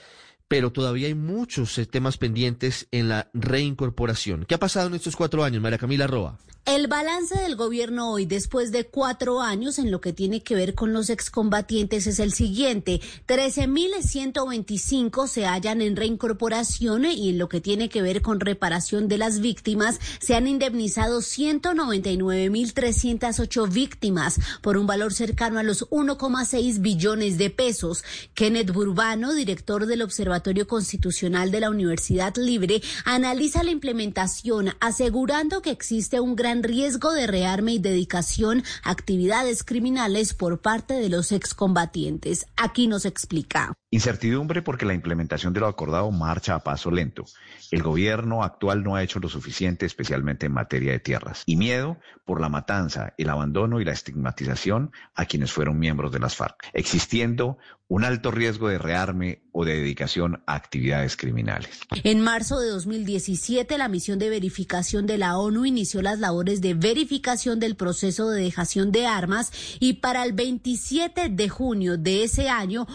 pero 0.49 0.71
todavía 0.71 1.07
hay 1.07 1.13
muchos 1.13 1.77
eh, 1.77 1.85
temas 1.85 2.17
pendientes 2.17 2.87
en 2.91 3.07
la 3.07 3.29
reincorporación. 3.33 4.45
¿Qué 4.45 4.55
ha 4.55 4.59
pasado 4.59 4.87
en 4.87 4.95
estos 4.95 5.15
cuatro 5.15 5.43
años, 5.43 5.61
María 5.61 5.77
Camila 5.77 6.07
Roa? 6.07 6.39
El 6.65 6.87
balance 6.87 7.39
del 7.39 7.55
gobierno 7.55 8.11
hoy, 8.11 8.25
después 8.25 8.71
de 8.71 8.85
cuatro 8.85 9.41
años 9.41 9.79
en 9.79 9.89
lo 9.89 10.01
que 10.01 10.13
tiene 10.13 10.43
que 10.43 10.55
ver 10.55 10.75
con 10.75 10.93
los 10.93 11.09
excombatientes, 11.09 12.05
es 12.05 12.19
el 12.19 12.33
siguiente. 12.33 13.01
13.125 13.27 15.27
se 15.27 15.45
hallan 15.45 15.81
en 15.81 15.95
reincorporación 15.95 17.05
y 17.05 17.29
en 17.29 17.37
lo 17.39 17.47
que 17.49 17.61
tiene 17.61 17.89
que 17.89 18.01
ver 18.01 18.21
con 18.21 18.39
reparación 18.39 19.07
de 19.07 19.17
las 19.17 19.39
víctimas, 19.39 19.99
se 20.19 20.35
han 20.35 20.47
indemnizado 20.47 21.21
199.308 21.21 23.71
víctimas 23.71 24.39
por 24.61 24.77
un 24.77 24.85
valor 24.85 25.13
cercano 25.13 25.59
a 25.59 25.63
los 25.63 25.89
1,6 25.89 26.81
billones 26.81 27.37
de 27.37 27.49
pesos. 27.49 28.03
Kenneth 28.35 28.71
Burbano, 28.71 29.33
director 29.33 29.87
del 29.87 30.03
Observatorio 30.03 30.38
Constitucional 30.67 31.51
de 31.51 31.59
la 31.59 31.69
Universidad 31.69 32.35
Libre, 32.35 32.81
analiza 33.05 33.63
la 33.63 33.71
implementación, 33.71 34.71
asegurando 34.79 35.61
que 35.61 35.71
existe 35.71 36.19
un 36.19 36.35
gran 36.35 36.63
riesgo 36.63 37.13
de 37.13 37.27
rearme 37.27 37.73
y 37.73 37.79
dedicación 37.79 38.63
a 38.83 38.91
actividades 38.91 39.63
criminales 39.63 40.33
por 40.33 40.59
parte 40.61 40.95
de 40.95 41.09
los 41.09 41.31
excombatientes. 41.31 42.45
Aquí 42.57 42.87
nos 42.87 43.05
explica. 43.05 43.73
Incertidumbre 43.91 44.61
porque 44.61 44.85
la 44.85 44.93
implementación 44.93 45.51
de 45.51 45.61
lo 45.61 45.67
acordado 45.67 46.11
marcha 46.11 46.53
a 46.53 46.63
paso 46.63 46.91
lento. 46.91 47.25
El 47.71 47.81
gobierno 47.81 48.43
actual 48.43 48.83
no 48.83 48.95
ha 48.95 49.01
hecho 49.01 49.19
lo 49.19 49.29
suficiente, 49.29 49.87
especialmente 49.87 50.45
en 50.45 50.53
materia 50.53 50.91
de 50.91 50.99
tierras. 50.99 51.41
Y 51.47 51.55
miedo 51.55 51.97
por 52.23 52.39
la 52.39 52.49
matanza, 52.49 53.13
el 53.17 53.29
abandono 53.29 53.81
y 53.81 53.85
la 53.85 53.93
estigmatización 53.93 54.91
a 55.15 55.25
quienes 55.25 55.51
fueron 55.51 55.79
miembros 55.79 56.11
de 56.11 56.19
las 56.19 56.35
FARC, 56.35 56.69
existiendo 56.73 57.57
un 57.89 58.03
alto 58.03 58.29
riesgo 58.29 58.69
de 58.69 58.77
rearme 58.77 59.41
o 59.51 59.65
de 59.65 59.77
dedicación 59.77 60.43
a 60.45 60.53
actividades 60.53 61.17
criminales. 61.17 61.81
En 62.03 62.21
marzo 62.21 62.59
de 62.59 62.69
2017, 62.69 63.79
la 63.79 63.87
misión 63.87 64.19
de 64.19 64.29
verificación 64.29 65.07
de 65.07 65.17
la 65.17 65.39
ONU 65.39 65.65
inició 65.65 66.03
las 66.03 66.19
labores 66.19 66.61
de 66.61 66.75
verificación 66.75 67.59
del 67.59 67.75
proceso 67.75 68.29
de 68.29 68.43
dejación 68.43 68.91
de 68.91 69.07
armas 69.07 69.51
y 69.79 69.93
para 69.93 70.23
el 70.23 70.33
27 70.33 71.29
de 71.29 71.49
junio 71.49 71.97
de 71.97 72.23
ese 72.23 72.47
año, 72.47 72.87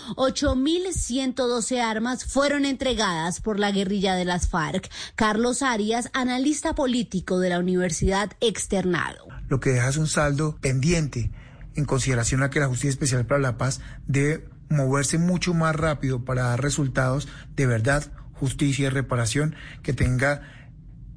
8.112 0.84 1.80
armas 1.80 2.24
fueron 2.24 2.64
entregadas 2.64 3.40
por 3.40 3.58
la 3.58 3.70
guerrilla 3.70 4.14
de 4.14 4.24
las 4.24 4.48
FARC. 4.48 4.90
Carlos 5.14 5.62
Arias, 5.62 6.10
analista 6.12 6.74
político 6.74 7.38
de 7.40 7.48
la 7.48 7.58
Universidad 7.58 8.32
Externado. 8.40 9.28
Lo 9.48 9.60
que 9.60 9.70
deja 9.70 9.88
es 9.88 9.96
un 9.96 10.06
saldo 10.06 10.56
pendiente 10.60 11.30
en 11.74 11.84
consideración 11.86 12.42
a 12.42 12.50
que 12.50 12.60
la 12.60 12.68
Justicia 12.68 12.90
Especial 12.90 13.26
para 13.26 13.40
la 13.40 13.56
Paz 13.56 13.80
debe 14.06 14.46
moverse 14.68 15.18
mucho 15.18 15.54
más 15.54 15.74
rápido 15.74 16.24
para 16.24 16.44
dar 16.44 16.62
resultados 16.62 17.28
de 17.56 17.66
verdad, 17.66 18.12
justicia 18.34 18.86
y 18.86 18.90
reparación 18.90 19.54
que 19.82 19.92
tenga 19.92 20.42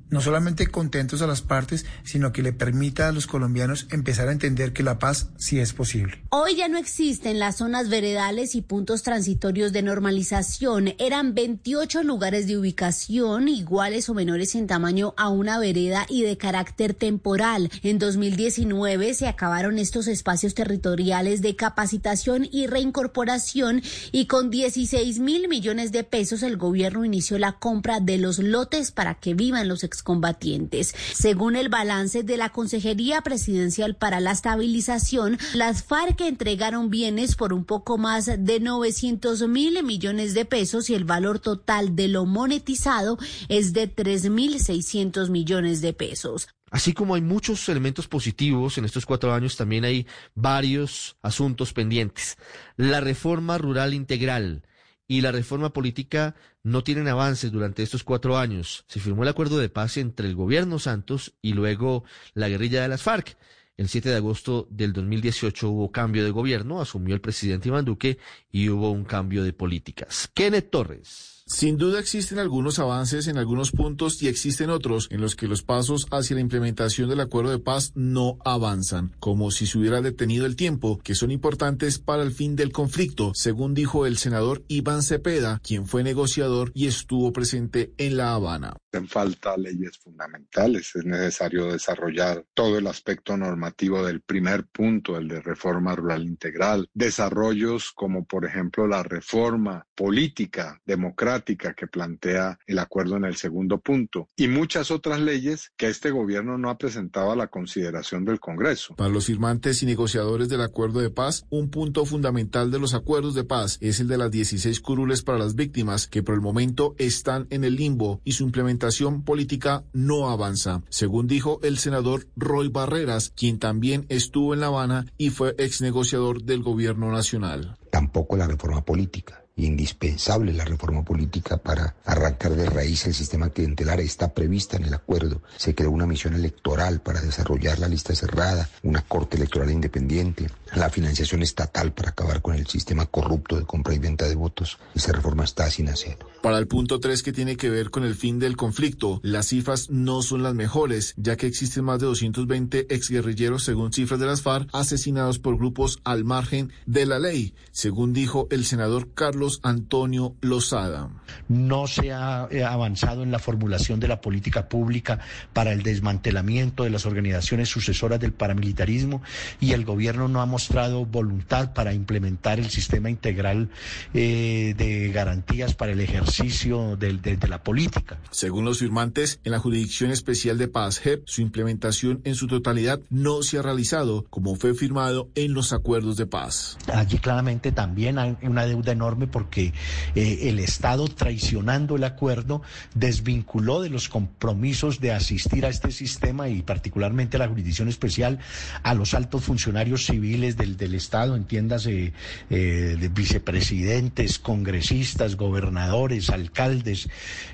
no 0.10 0.22
solamente 0.22 0.68
contentos 0.68 1.22
a 1.22 1.28
las 1.28 1.42
partes, 1.42 1.86
sino 2.04 2.32
que 2.32 2.44
le 2.44 2.54
permita 2.54 3.08
a 3.08 3.12
los 3.12 3.28
colombianos 3.28 3.88
empezar 3.90 4.30
a 4.30 4.32
entender 4.32 4.74
que 4.74 4.84
la 4.84 5.00
paz 5.00 5.30
sí 5.38 5.60
es 5.60 5.74
posible. 5.74 6.22
Hoy 6.30 6.56
ya 6.56 6.68
no 6.68 6.78
existen 6.78 7.40
las 7.40 7.58
zonas 7.58 7.90
veredales 7.90 8.56
y 8.56 8.62
puntos 8.62 9.04
transitorios 9.04 9.74
de 9.74 9.82
normalización. 9.82 10.94
Eran 10.98 11.34
28 11.34 12.04
lugares 12.04 12.48
de 12.48 12.58
ubicación 12.58 13.48
iguales 13.48 14.10
o 14.10 14.14
menores 14.14 14.56
en 14.56 14.68
tamaño 14.68 15.14
a 15.18 15.30
una 15.30 15.60
vereda 15.60 16.06
y 16.10 16.24
de 16.24 16.38
carácter 16.38 16.94
temporal. 16.94 17.70
En 17.84 18.00
2019 18.00 19.14
se 19.14 19.28
acabaron 19.28 19.80
estos 19.80 20.08
espacios 20.08 20.54
territoriales 20.54 21.42
de 21.42 21.56
capacitación 21.56 22.48
y 22.52 22.68
reincorporación 22.68 23.82
y 24.12 24.26
con 24.28 24.50
16 24.50 25.20
mil 25.20 25.48
millones 25.48 25.92
de 25.92 26.04
pesos 26.04 26.44
el 26.44 26.58
gobierno 26.58 27.06
inició 27.06 27.38
la 27.38 27.54
compra 27.54 28.00
de 28.00 28.18
los 28.18 28.40
lotes 28.40 28.92
para 28.92 29.16
que 29.16 29.34
vivan 29.34 29.68
los 29.68 29.84
excombatientes. 29.98 30.94
Según 31.14 31.56
el 31.56 31.70
balance 31.70 32.22
de 32.24 32.38
la 32.38 32.50
Consejería 32.50 33.22
Presidencial 33.22 33.96
para 33.96 34.20
la 34.20 34.32
Estabilización, 34.32 35.40
las 35.54 35.84
FARC 35.84 36.22
entregaron 36.22 36.90
bienes 36.90 37.36
por 37.36 37.52
un 37.52 37.66
poco 37.66 37.98
más 37.98 38.26
de 38.26 38.60
900 38.60 39.48
mil 39.48 39.84
millones 39.84 40.34
de 40.36 40.46
pesos 40.46 40.90
y 40.90 40.94
el 40.94 41.04
valor 41.04 41.40
total 41.40 41.96
de 41.96 42.08
lo 42.08 42.26
monetizado 42.26 43.18
es 43.50 43.74
de 43.74 43.94
3.600 43.94 45.30
millones 45.30 45.82
de 45.82 45.94
pesos. 45.94 46.48
Así 46.70 46.94
como 46.94 47.16
hay 47.16 47.22
muchos 47.22 47.68
elementos 47.70 48.08
positivos 48.08 48.78
en 48.78 48.86
estos 48.86 49.06
cuatro 49.06 49.34
años, 49.34 49.56
también 49.56 49.86
hay 49.86 50.06
varios 50.36 51.16
asuntos 51.22 51.72
pendientes. 51.72 52.38
La 52.76 53.00
reforma 53.00 53.58
rural 53.58 53.94
integral 53.94 54.64
y 55.08 55.22
la 55.22 55.32
reforma 55.32 55.72
política 55.72 56.36
no 56.64 56.84
tienen 56.84 57.08
avances 57.08 57.52
durante 57.52 57.84
estos 57.84 58.04
cuatro 58.04 58.38
años. 58.38 58.86
Se 58.88 59.00
firmó 59.00 59.24
el 59.24 59.30
acuerdo 59.30 59.58
de 59.58 59.70
paz 59.70 59.98
entre 59.98 60.28
el 60.28 60.36
gobierno 60.36 60.80
Santos 60.80 61.34
y 61.42 61.54
luego 61.54 62.04
la 62.34 62.50
guerrilla 62.50 62.82
de 62.82 62.90
las 62.90 63.04
FARC. 63.04 63.38
El 63.78 63.90
7 63.90 64.10
de 64.10 64.16
agosto 64.16 64.68
del 64.72 64.92
2018 64.92 65.70
hubo 65.70 65.92
cambio 65.92 66.24
de 66.24 66.32
gobierno, 66.32 66.82
asumió 66.82 67.14
el 67.14 67.22
presidente 67.22 67.70
Iván 67.70 67.86
Duque 67.86 68.18
y 68.52 68.70
hubo 68.70 68.90
un 68.90 69.06
cambio 69.06 69.44
de 69.44 69.54
políticas. 69.54 70.30
Kenneth 70.34 70.72
Torres. 70.72 71.37
Sin 71.50 71.78
duda 71.78 72.02
existen 72.02 72.40
algunos 72.40 72.78
avances 72.78 73.30
en 73.30 73.38
algunos 73.38 73.72
puntos 73.72 74.22
y 74.22 74.28
existen 74.28 74.70
otros 74.70 75.08
en 75.12 75.22
los 75.22 75.38
que 75.38 75.48
los 75.48 75.64
pasos 75.64 76.06
hacia 76.12 76.36
la 76.36 76.42
implementación 76.42 77.08
del 77.08 77.22
acuerdo 77.22 77.52
de 77.52 77.60
paz 77.60 77.94
no 77.96 78.38
avanzan, 78.44 79.16
como 79.22 79.50
si 79.52 79.66
se 79.66 79.78
hubiera 79.78 80.02
detenido 80.02 80.46
el 80.46 80.58
tiempo, 80.58 81.00
que 81.02 81.16
son 81.16 81.32
importantes 81.32 82.00
para 82.00 82.24
el 82.24 82.34
fin 82.34 82.58
del 82.58 82.74
conflicto, 82.74 83.32
según 83.34 83.74
dijo 83.74 84.06
el 84.06 84.18
senador 84.18 84.66
Iván 84.68 85.04
Cepeda, 85.04 85.62
quien 85.64 85.88
fue 85.88 86.04
negociador 86.04 86.74
y 86.76 86.86
estuvo 86.86 87.32
presente 87.32 87.94
en 87.98 88.18
La 88.18 88.34
Habana. 88.34 88.76
Hacen 88.92 89.08
falta 89.08 89.56
leyes 89.56 89.98
fundamentales, 90.00 90.98
es 90.98 91.06
necesario 91.06 91.72
desarrollar 91.72 92.46
todo 92.54 92.78
el 92.78 92.88
aspecto 92.88 93.38
normativo 93.38 94.06
del 94.06 94.20
primer 94.20 94.68
punto, 94.68 95.16
el 95.18 95.30
de 95.30 95.42
reforma 95.42 95.96
rural 95.96 96.26
integral, 96.26 96.90
desarrollos 96.94 97.94
como 97.94 98.26
por 98.26 98.44
ejemplo 98.44 98.86
la 98.86 99.02
reforma 99.02 99.87
política 99.98 100.80
democrática 100.86 101.74
que 101.74 101.88
plantea 101.88 102.60
el 102.68 102.78
acuerdo 102.78 103.18
en 103.18 103.26
el 103.26 103.36
segundo 103.36 103.80
punto 103.80 104.28
y 104.38 104.48
muchas 104.48 104.92
otras 104.92 105.20
leyes 105.20 105.72
que 105.76 105.88
este 105.88 106.12
gobierno 106.12 106.60
no 106.60 106.70
ha 106.70 106.78
presentado 106.78 107.32
a 107.32 107.36
la 107.36 107.48
consideración 107.48 108.24
del 108.24 108.40
Congreso. 108.40 108.96
Para 108.96 109.10
los 109.10 109.26
firmantes 109.26 109.82
y 109.82 109.88
negociadores 109.88 110.50
del 110.50 110.62
acuerdo 110.62 111.00
de 111.00 111.10
paz, 111.10 111.48
un 111.50 111.72
punto 111.72 112.06
fundamental 112.06 112.70
de 112.70 112.78
los 112.78 112.94
acuerdos 112.94 113.34
de 113.34 113.44
paz 113.44 113.80
es 113.82 114.00
el 114.00 114.08
de 114.08 114.20
las 114.20 114.30
16 114.30 114.80
curules 114.82 115.24
para 115.24 115.40
las 115.40 115.56
víctimas 115.56 116.06
que 116.06 116.22
por 116.22 116.36
el 116.36 116.42
momento 116.42 116.94
están 117.00 117.48
en 117.50 117.64
el 117.64 117.76
limbo 117.76 118.22
y 118.24 118.34
su 118.34 118.44
implementación 118.44 119.24
política 119.24 119.84
no 119.94 120.30
avanza, 120.30 120.84
según 120.90 121.26
dijo 121.26 121.60
el 121.64 121.80
senador 121.80 122.28
Roy 122.36 122.68
Barreras, 122.68 123.34
quien 123.36 123.58
también 123.58 124.06
estuvo 124.10 124.54
en 124.54 124.60
La 124.60 124.68
Habana 124.68 125.08
y 125.18 125.32
fue 125.32 125.56
ex 125.58 125.82
negociador 125.82 126.44
del 126.44 126.62
gobierno 126.62 127.12
nacional. 127.12 127.78
Tampoco 127.90 128.38
la 128.38 128.46
reforma 128.46 128.86
política 128.86 129.47
indispensable 129.58 130.54
la 130.54 130.66
reforma 130.66 131.04
política 131.04 131.58
para 131.58 131.96
arrancar 132.06 132.56
de 132.56 132.66
raíz 132.66 133.06
el 133.06 133.14
sistema 133.14 133.50
clientelar 133.50 134.00
está 134.00 134.34
prevista 134.34 134.78
en 134.78 134.86
el 134.86 134.94
acuerdo. 134.94 135.42
Se 135.58 135.76
creó 135.76 135.92
una 135.92 136.06
misión 136.06 136.36
electoral 136.36 137.02
para 137.02 137.22
desarrollar 137.22 137.80
la 137.80 137.88
lista 137.88 138.16
cerrada, 138.16 138.70
una 138.84 139.02
corte 139.02 139.38
electoral 139.38 139.72
independiente, 139.72 140.48
la 140.76 140.90
financiación 140.90 141.42
estatal 141.42 141.94
para 141.94 142.10
acabar 142.10 142.42
con 142.42 142.56
el 142.56 142.68
sistema 142.68 143.06
corrupto 143.06 143.58
de 143.58 143.66
compra 143.66 143.94
y 143.94 144.00
venta 144.00 144.28
de 144.28 144.36
votos. 144.36 144.78
Esa 144.96 145.12
reforma 145.12 145.44
está 145.44 145.70
sin 145.70 145.90
hacer. 145.90 146.18
Para 146.42 146.60
el 146.60 146.68
punto 146.68 147.00
3 147.00 147.24
que 147.24 147.34
tiene 147.34 147.58
que 147.58 147.70
ver 147.70 147.90
con 147.90 148.04
el 148.04 148.16
fin 148.16 148.40
del 148.40 148.56
conflicto, 148.56 149.20
las 149.24 149.48
cifras 149.48 149.90
no 149.90 150.22
son 150.22 150.44
las 150.44 150.54
mejores, 150.54 151.14
ya 151.18 151.36
que 151.36 151.48
existen 151.48 151.86
más 151.86 152.00
de 152.00 152.06
220 152.06 152.94
exguerrilleros, 152.94 153.64
según 153.64 153.92
cifras 153.92 154.20
de 154.20 154.28
las 154.28 154.42
FARC, 154.42 154.70
asesinados 154.74 155.40
por 155.40 155.58
grupos 155.58 156.00
al 156.04 156.24
margen 156.24 156.72
de 156.86 157.06
la 157.06 157.20
ley, 157.20 157.54
según 157.72 158.14
dijo 158.14 158.48
el 158.52 158.66
senador 158.66 159.14
Carlos 159.14 159.60
Antonio 159.64 160.36
Lozada. 160.42 161.10
No 161.48 161.88
se 161.88 162.12
ha 162.12 162.48
eh, 162.52 162.64
avanzado 162.64 163.24
en 163.24 163.32
la 163.32 163.40
formulación 163.40 164.00
de 164.00 164.08
la 164.08 164.22
política 164.22 164.70
pública 164.70 165.20
para 165.54 165.74
el 165.74 165.84
desmantelamiento 165.84 166.84
de 166.84 166.90
las 166.90 167.06
organizaciones 167.06 167.70
sucesoras 167.70 168.20
del 168.20 168.34
paramilitarismo 168.34 169.22
y 169.60 169.74
el 169.74 169.86
gobierno 169.86 170.28
no 170.28 170.42
ha 170.42 170.46
mostrado 170.58 171.06
voluntad 171.06 171.72
para 171.76 171.94
implementar 171.94 172.58
el 172.58 172.72
sistema 172.72 173.12
integral 173.12 173.70
eh, 174.16 174.74
de 174.76 175.10
garantías 175.10 175.76
para 175.76 175.92
el 175.92 176.02
ejercicio 176.02 176.98
de, 176.98 177.14
de, 177.14 177.38
de 177.38 177.48
la 177.48 177.62
política. 177.62 178.18
Según 178.32 178.66
los 178.66 178.80
firmantes, 178.80 179.40
en 179.44 179.52
la 179.52 179.60
Jurisdicción 179.60 180.10
Especial 180.10 180.58
de 180.58 180.68
Paz, 180.68 180.98
JEP, 180.98 181.22
su 181.28 181.42
implementación 181.42 182.22
en 182.24 182.34
su 182.34 182.48
totalidad 182.48 183.00
no 183.12 183.44
se 183.44 183.60
ha 183.60 183.62
realizado 183.62 184.26
como 184.32 184.56
fue 184.56 184.74
firmado 184.74 185.30
en 185.36 185.54
los 185.54 185.74
acuerdos 185.74 186.18
de 186.18 186.26
paz. 186.26 186.80
Allí 186.92 187.20
claramente 187.20 187.72
también 187.72 188.18
hay 188.18 188.36
una 188.42 188.66
deuda 188.66 188.94
enorme 188.94 189.28
porque 189.28 189.74
eh, 190.16 190.40
el 190.50 190.58
Estado 190.58 191.08
traicionando 191.08 191.98
el 191.98 192.04
acuerdo 192.04 192.64
desvinculó 192.96 193.80
de 193.82 193.92
los 193.92 194.10
compromisos 194.10 195.00
de 195.02 195.12
asistir 195.12 195.68
a 195.68 195.70
este 195.70 195.92
sistema 195.92 196.50
y 196.50 196.64
particularmente 196.64 197.38
a 197.38 197.42
la 197.42 197.48
jurisdicción 197.48 197.90
especial 197.90 198.40
a 198.82 198.96
los 198.96 199.14
altos 199.14 199.44
funcionarios 199.44 200.08
civiles 200.08 200.47
del, 200.56 200.78
del 200.78 200.94
Estado, 200.94 201.36
entiéndase 201.36 202.14
eh, 202.50 202.96
de 203.00 203.10
vicepresidentes, 203.10 204.40
congresistas, 204.40 205.36
gobernadores, 205.36 206.30
alcaldes, 206.30 207.10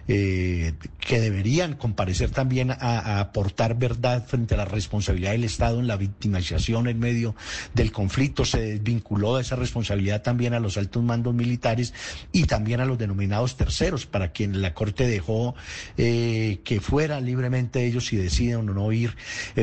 eh, 0.07 0.73
que 0.99 1.19
deberían 1.19 1.75
comparecer 1.75 2.29
también 2.29 2.71
a, 2.71 3.19
aportar 3.19 3.77
verdad 3.77 4.25
frente 4.25 4.53
a 4.53 4.57
la 4.57 4.65
responsabilidad 4.65 5.31
del 5.31 5.45
Estado 5.45 5.79
en 5.79 5.87
la 5.87 5.95
victimización 5.95 6.87
en 6.87 6.99
medio 6.99 7.35
del 7.73 7.91
conflicto. 7.91 8.45
Se 8.45 8.59
desvinculó 8.59 9.37
de 9.37 9.41
esa 9.41 9.55
responsabilidad 9.55 10.21
también 10.21 10.53
a 10.53 10.59
los 10.59 10.77
altos 10.77 11.03
mandos 11.03 11.33
militares 11.33 11.93
y 12.31 12.43
también 12.43 12.81
a 12.81 12.85
los 12.85 12.97
denominados 12.97 13.57
terceros, 13.57 14.05
para 14.05 14.31
quien 14.31 14.61
la 14.61 14.73
Corte 14.73 15.07
dejó 15.07 15.55
eh, 15.97 16.59
que 16.63 16.79
fuera 16.79 17.19
libremente 17.19 17.85
ellos 17.85 18.07
si 18.07 18.17
deciden 18.17 18.69
o 18.69 18.73
no 18.73 18.91
ir, 18.91 19.15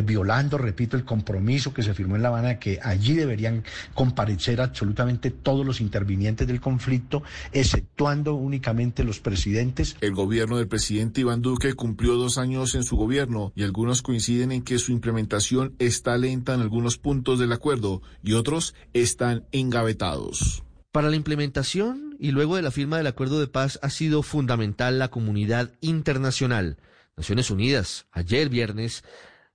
violando, 0.05 0.59
repito, 0.59 0.97
el 0.97 1.05
compromiso 1.05 1.75
que 1.75 1.83
se 1.83 1.95
firmó 1.95 2.17
en 2.17 2.23
La 2.23 2.29
Habana, 2.29 2.59
que 2.59 2.79
allí 2.83 3.15
deberían 3.21 3.65
comparecer 3.95 4.61
absolutamente 4.61 5.31
todos 5.31 5.65
los 5.65 5.81
intervinientes 5.81 6.47
del 6.47 6.61
conflicto, 6.61 7.23
exceptuando 7.53 8.35
únicamente 8.35 9.05
los 9.05 9.21
presidentes. 9.21 9.97
El 10.01 10.15
gobierno 10.15 10.57
del 10.57 10.69
presidente 10.69 11.21
Iván 11.21 11.43
Duque 11.43 11.75
cumplió 11.75 12.15
dos 12.15 12.39
años 12.39 12.75
en 12.75 12.83
su 12.83 12.97
gobierno 12.97 13.53
y 13.55 13.63
algunos 13.63 14.03
coinciden 14.03 14.53
en 14.53 14.63
que 14.63 14.79
su 14.79 14.93
implementación 14.93 15.75
está 15.79 16.17
lenta 16.19 16.55
en 16.55 16.61
algunos 16.61 16.99
puntos 16.99 17.39
del 17.39 17.53
acuerdo 17.53 18.03
y 18.23 18.33
otros 18.33 18.75
están 18.93 19.45
engavetados. 19.53 20.63
Para 20.93 21.09
la 21.09 21.17
implementación 21.17 22.17
y 22.19 22.33
luego 22.33 22.57
de 22.57 22.63
la 22.63 22.71
firma 22.71 22.97
del 22.97 23.07
acuerdo 23.07 23.39
de 23.39 23.47
paz 23.47 23.79
ha 23.83 23.91
sido 23.91 24.23
fundamental 24.23 24.99
la 24.99 25.09
comunidad 25.09 25.73
internacional. 25.81 26.79
Naciones 27.17 27.51
Unidas, 27.51 28.07
ayer 28.13 28.49
viernes, 28.49 29.05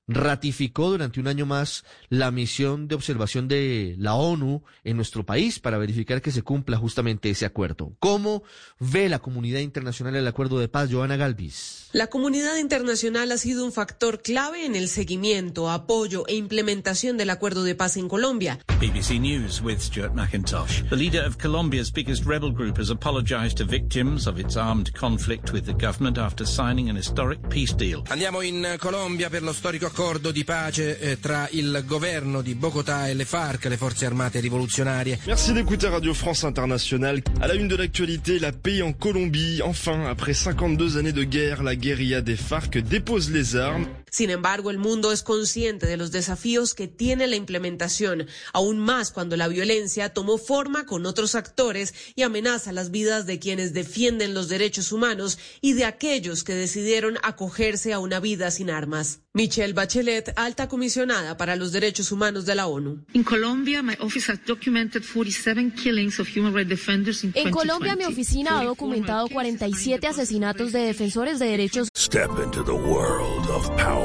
ratificó 0.08 0.90
durante 0.90 1.20
un 1.20 1.28
año 1.28 1.46
más 1.46 1.84
la 2.10 2.32
misión 2.32 2.88
de 2.88 2.96
observación 2.96 3.48
de 3.48 3.96
la 3.98 4.16
ONU 4.16 4.64
en 4.84 4.96
nuestro 4.98 5.26
país 5.26 5.60
para 5.60 5.78
verificar 5.78 6.22
que 6.22 6.32
se 6.32 6.44
cumpla 6.44 6.78
justamente 6.78 7.30
ese 7.30 7.46
acuerdo. 7.46 7.96
¿Cómo 8.00 8.44
ve 8.80 9.10
la 9.10 9.20
comunidad 9.20 9.62
internacional 9.62 10.16
el 10.16 10.28
acuerdo 10.28 10.60
de 10.60 10.68
paz, 10.68 10.90
Joana 10.92 11.18
Galvis? 11.18 11.90
La 11.94 12.08
comunidad 12.08 12.58
internacional 12.58 13.32
ha 13.32 13.38
sido 13.38 13.66
un 13.66 13.72
factor 13.72 14.22
clave 14.22 14.66
en 14.66 14.76
el 14.76 14.90
seguimiento, 14.90 15.70
apoyo 15.72 16.28
e 16.28 16.36
implementación 16.36 17.18
del 17.18 17.30
acuerdo 17.30 17.64
de 17.64 17.76
paz 17.76 17.98
en 17.98 18.08
Colombia. 18.08 18.60
BBC 18.80 19.20
News 19.20 19.62
with 19.62 19.80
Stuart 19.80 20.14
McIntosh. 20.14 20.88
The 20.90 20.96
leader 20.96 21.26
of 21.26 21.38
Colombia's 21.38 21.92
biggest 21.92 22.26
rebel 22.26 22.52
group 22.52 22.78
has 22.78 22.90
apologized 22.90 23.58
to 23.58 23.66
victims 23.66 24.28
of 24.28 24.40
its 24.40 24.58
armed 24.58 24.94
conflict 24.94 25.52
with 25.52 25.66
the 25.66 25.74
government 25.74 26.18
after 26.18 26.46
signing 26.46 26.90
an 26.90 26.96
historic 26.96 27.40
peace 27.50 27.74
deal. 27.74 28.04
Andiamo 28.10 28.42
in 28.42 28.76
Colombia 28.80 29.30
per 29.30 29.42
lo 29.42 29.54
storico 29.54 29.90
accordo 29.96 30.32
di 30.32 30.44
pace 30.44 31.00
eh, 31.00 31.20
tra 31.22 31.48
il 31.52 31.82
governo 31.86 32.42
di 32.42 32.54
Bogotà 32.54 33.08
e 33.08 33.14
le 33.14 33.24
FARC, 33.24 33.64
le 33.64 33.78
forze 33.78 34.06
armate 34.06 34.42
rivoluzionarie. 34.42 35.20
Merci 35.26 35.54
d'écouter 35.54 35.88
Radio 35.88 36.14
France 36.14 36.44
Internationale. 36.44 37.22
À 37.40 37.48
la 37.48 37.54
une 37.54 37.70
de 37.70 37.78
l'actualité, 37.78 38.38
la 38.38 38.52
paix 38.52 38.82
en 38.82 38.92
Colombie. 38.92 39.62
Enfin, 39.64 40.06
après 40.06 40.34
52 40.34 40.98
années 40.98 41.14
de 41.14 41.24
guerre, 41.24 41.64
la 41.64 41.78
guérilla 41.78 42.20
des 42.20 42.36
FARC 42.36 42.78
dépose 42.80 43.32
les 43.32 43.56
armes. 43.56 43.88
Sin 44.16 44.30
embargo, 44.30 44.72
el 44.72 44.78
mundo 44.78 45.12
es 45.12 45.24
consciente 45.24 45.88
de 45.88 45.98
los 45.98 46.10
desafíos 46.10 46.74
que 46.74 46.88
tiene 46.88 47.28
la 47.28 47.36
implementación, 47.36 48.28
aún 48.54 48.80
más 48.80 49.12
cuando 49.12 49.36
la 49.36 49.50
violencia 49.50 50.14
tomó 50.14 50.38
forma 50.38 50.86
con 50.86 51.06
otros 51.06 51.36
actores 51.36 51.94
y 52.16 52.22
amenaza 52.22 52.72
las 52.72 52.92
vidas 52.92 53.26
de 53.26 53.40
quienes 53.40 53.74
defienden 53.74 54.34
los 54.34 54.48
derechos 54.48 54.94
humanos 54.94 55.38
y 55.60 55.74
de 55.74 55.84
aquellos 55.84 56.46
que 56.46 56.54
decidieron 56.54 57.18
acogerse 57.24 57.92
a 57.92 58.00
una 58.00 58.22
vida 58.22 58.52
sin 58.52 58.70
armas. 58.70 59.20
Michelle 59.34 59.74
Bachelet, 59.74 60.32
alta 60.38 60.70
comisionada 60.70 61.36
para 61.36 61.58
los 61.58 61.74
derechos 61.74 62.10
humanos 62.14 62.46
de 62.46 62.56
la 62.56 62.68
ONU. 62.68 63.04
In 63.12 63.26
Colombia, 63.26 63.84
my 63.84 63.98
office 64.00 64.32
has 64.32 64.40
documented 64.46 65.04
47 65.04 65.72
killings 65.72 66.22
of 66.22 66.28
human 66.34 66.54
rights 66.54 66.70
defenders 66.70 67.22
in 67.26 67.34
En 67.36 67.52
Colombia, 67.52 67.98
mi 67.98 68.06
2020. 68.06 68.14
oficina 68.14 68.60
ha 68.62 68.64
documentado 68.64 69.28
47 69.28 70.08
asesinatos 70.08 70.72
de 70.72 70.80
defensores 70.80 71.38
de 71.40 71.48
derechos 71.48 71.90
Step 71.98 72.30
into 72.42 72.64
the 72.64 72.72
world 72.72 73.50
of 73.50 73.68
power, 73.76 74.05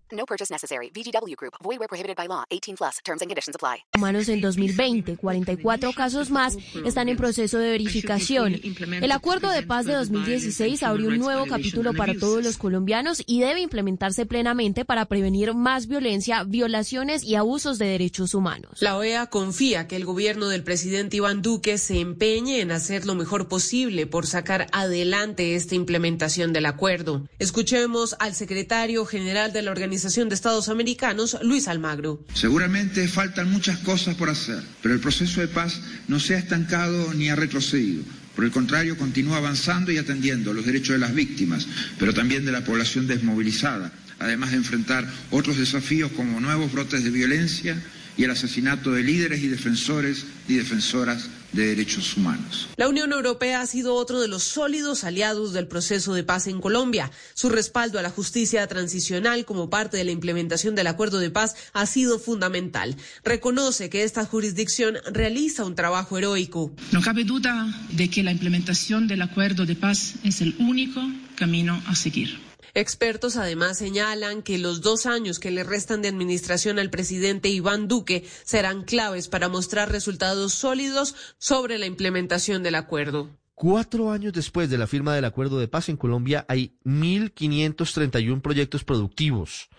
No 0.21 0.27
purchase 0.27 0.53
necessary. 0.53 0.91
VGW 0.93 1.35
Group. 1.35 1.55
Void 1.63 1.79
where 1.79 1.87
prohibited 1.87 2.15
by 2.15 2.27
law. 2.27 2.43
18 2.51 2.77
plus. 2.77 2.99
Terms 3.03 3.23
and 3.23 3.27
conditions 3.27 3.55
apply. 3.55 3.83
humanos 3.95 4.29
en 4.29 4.39
2020. 4.39 5.17
44 5.17 5.93
casos 5.93 6.29
más 6.29 6.57
están 6.85 7.09
en 7.09 7.17
proceso 7.17 7.57
de 7.57 7.71
verificación. 7.71 8.53
El 9.01 9.11
acuerdo 9.11 9.49
de 9.49 9.63
paz 9.63 9.87
de 9.87 9.93
2016 9.93 10.83
abrió 10.83 11.07
un 11.07 11.17
nuevo 11.17 11.47
capítulo 11.47 11.93
para 11.93 12.13
todos 12.13 12.43
los 12.43 12.57
colombianos 12.57 13.23
y 13.25 13.39
debe 13.39 13.61
implementarse 13.61 14.27
plenamente 14.27 14.85
para 14.85 15.05
prevenir 15.05 15.55
más 15.55 15.87
violencia, 15.87 16.43
violaciones 16.43 17.23
y 17.23 17.33
abusos 17.33 17.79
de 17.79 17.87
derechos 17.87 18.35
humanos. 18.35 18.77
La 18.79 18.97
OEA 18.97 19.25
confía 19.27 19.87
que 19.87 19.95
el 19.95 20.05
gobierno 20.05 20.49
del 20.49 20.63
presidente 20.63 21.17
Iván 21.17 21.41
Duque 21.41 21.79
se 21.79 21.99
empeñe 21.99 22.61
en 22.61 22.71
hacer 22.71 23.07
lo 23.07 23.15
mejor 23.15 23.47
posible 23.47 24.05
por 24.05 24.27
sacar 24.27 24.67
adelante 24.71 25.55
esta 25.55 25.73
implementación 25.73 26.53
del 26.53 26.67
acuerdo. 26.67 27.27
Escuchemos 27.39 28.15
al 28.19 28.35
secretario 28.35 29.03
general 29.05 29.51
de 29.51 29.63
la 29.63 29.71
Organización 29.71 30.10
de 30.11 30.35
Estados 30.35 30.67
Americanos, 30.67 31.37
Luis 31.41 31.69
Almagro. 31.69 32.19
Seguramente 32.33 33.07
faltan 33.07 33.49
muchas 33.49 33.77
cosas 33.79 34.13
por 34.15 34.29
hacer, 34.29 34.61
pero 34.81 34.93
el 34.93 34.99
proceso 34.99 35.39
de 35.39 35.47
paz 35.47 35.79
no 36.09 36.19
se 36.19 36.35
ha 36.35 36.37
estancado 36.37 37.13
ni 37.13 37.29
ha 37.29 37.35
retrocedido. 37.37 38.03
Por 38.35 38.43
el 38.43 38.51
contrario, 38.51 38.97
continúa 38.97 39.37
avanzando 39.37 39.89
y 39.89 39.97
atendiendo 39.97 40.53
los 40.53 40.65
derechos 40.65 40.93
de 40.93 40.99
las 40.99 41.15
víctimas, 41.15 41.65
pero 41.97 42.13
también 42.13 42.43
de 42.43 42.51
la 42.51 42.65
población 42.65 43.07
desmovilizada, 43.07 43.93
además 44.19 44.51
de 44.51 44.57
enfrentar 44.57 45.07
otros 45.29 45.57
desafíos 45.57 46.11
como 46.11 46.41
nuevos 46.41 46.73
brotes 46.73 47.05
de 47.05 47.09
violencia 47.09 47.81
y 48.21 48.23
el 48.23 48.29
asesinato 48.29 48.91
de 48.91 49.01
líderes 49.01 49.41
y 49.41 49.47
defensores 49.47 50.27
y 50.47 50.53
defensoras 50.53 51.27
de 51.53 51.65
derechos 51.65 52.15
humanos. 52.15 52.69
La 52.77 52.87
Unión 52.87 53.11
Europea 53.11 53.61
ha 53.61 53.65
sido 53.65 53.95
otro 53.95 54.21
de 54.21 54.27
los 54.27 54.43
sólidos 54.43 55.03
aliados 55.03 55.53
del 55.53 55.67
proceso 55.67 56.13
de 56.13 56.23
paz 56.23 56.45
en 56.45 56.61
Colombia. 56.61 57.09
Su 57.33 57.49
respaldo 57.49 57.97
a 57.97 58.03
la 58.03 58.11
justicia 58.11 58.67
transicional 58.67 59.43
como 59.43 59.71
parte 59.71 59.97
de 59.97 60.03
la 60.03 60.11
implementación 60.11 60.75
del 60.75 60.85
acuerdo 60.85 61.17
de 61.17 61.31
paz 61.31 61.55
ha 61.73 61.87
sido 61.87 62.19
fundamental. 62.19 62.95
Reconoce 63.23 63.89
que 63.89 64.03
esta 64.03 64.23
jurisdicción 64.23 64.97
realiza 65.11 65.65
un 65.65 65.73
trabajo 65.73 66.15
heroico. 66.19 66.71
No 66.91 67.01
cabe 67.01 67.23
duda 67.23 67.73
de 67.89 68.07
que 68.11 68.21
la 68.21 68.31
implementación 68.31 69.07
del 69.07 69.23
acuerdo 69.23 69.65
de 69.65 69.75
paz 69.75 70.13
es 70.23 70.41
el 70.41 70.55
único 70.59 71.01
camino 71.35 71.81
a 71.87 71.95
seguir. 71.95 72.50
Expertos 72.73 73.35
además 73.35 73.77
señalan 73.77 74.41
que 74.41 74.57
los 74.57 74.81
dos 74.81 75.05
años 75.05 75.39
que 75.39 75.51
le 75.51 75.63
restan 75.63 76.01
de 76.01 76.07
administración 76.07 76.79
al 76.79 76.89
presidente 76.89 77.49
Iván 77.49 77.87
Duque 77.87 78.25
serán 78.43 78.83
claves 78.83 79.27
para 79.27 79.49
mostrar 79.49 79.91
resultados 79.91 80.53
sólidos 80.53 81.15
sobre 81.37 81.77
la 81.77 81.85
implementación 81.85 82.63
del 82.63 82.75
acuerdo. 82.75 83.29
Cuatro 83.53 84.11
años 84.11 84.33
después 84.33 84.69
de 84.69 84.77
la 84.77 84.87
firma 84.87 85.13
del 85.13 85.25
acuerdo 85.25 85.59
de 85.59 85.67
paz 85.67 85.89
en 85.89 85.97
Colombia 85.97 86.45
hay 86.47 86.77
1.531 86.83 88.41
proyectos 88.41 88.83
productivos. 88.83 89.69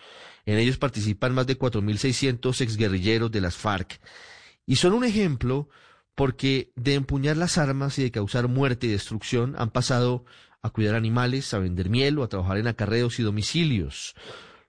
En 0.45 0.57
ellos 0.57 0.77
participan 0.77 1.33
más 1.33 1.47
de 1.47 1.57
4.600 1.57 2.61
exguerrilleros 2.61 3.31
de 3.31 3.41
las 3.41 3.55
FARC. 3.57 3.99
Y 4.65 4.77
son 4.77 4.93
un 4.93 5.03
ejemplo 5.03 5.67
porque 6.15 6.71
de 6.75 6.93
empuñar 6.93 7.37
las 7.37 7.57
armas 7.57 7.97
y 7.97 8.03
de 8.03 8.11
causar 8.11 8.47
muerte 8.47 8.87
y 8.87 8.91
destrucción 8.91 9.55
han 9.57 9.71
pasado 9.71 10.25
a 10.63 10.69
cuidar 10.69 10.95
animales, 10.95 11.53
a 11.53 11.59
vender 11.59 11.89
miel 11.89 12.17
o 12.17 12.23
a 12.23 12.29
trabajar 12.29 12.57
en 12.57 12.67
acarreos 12.67 13.19
y 13.19 13.23
domicilios. 13.23 14.15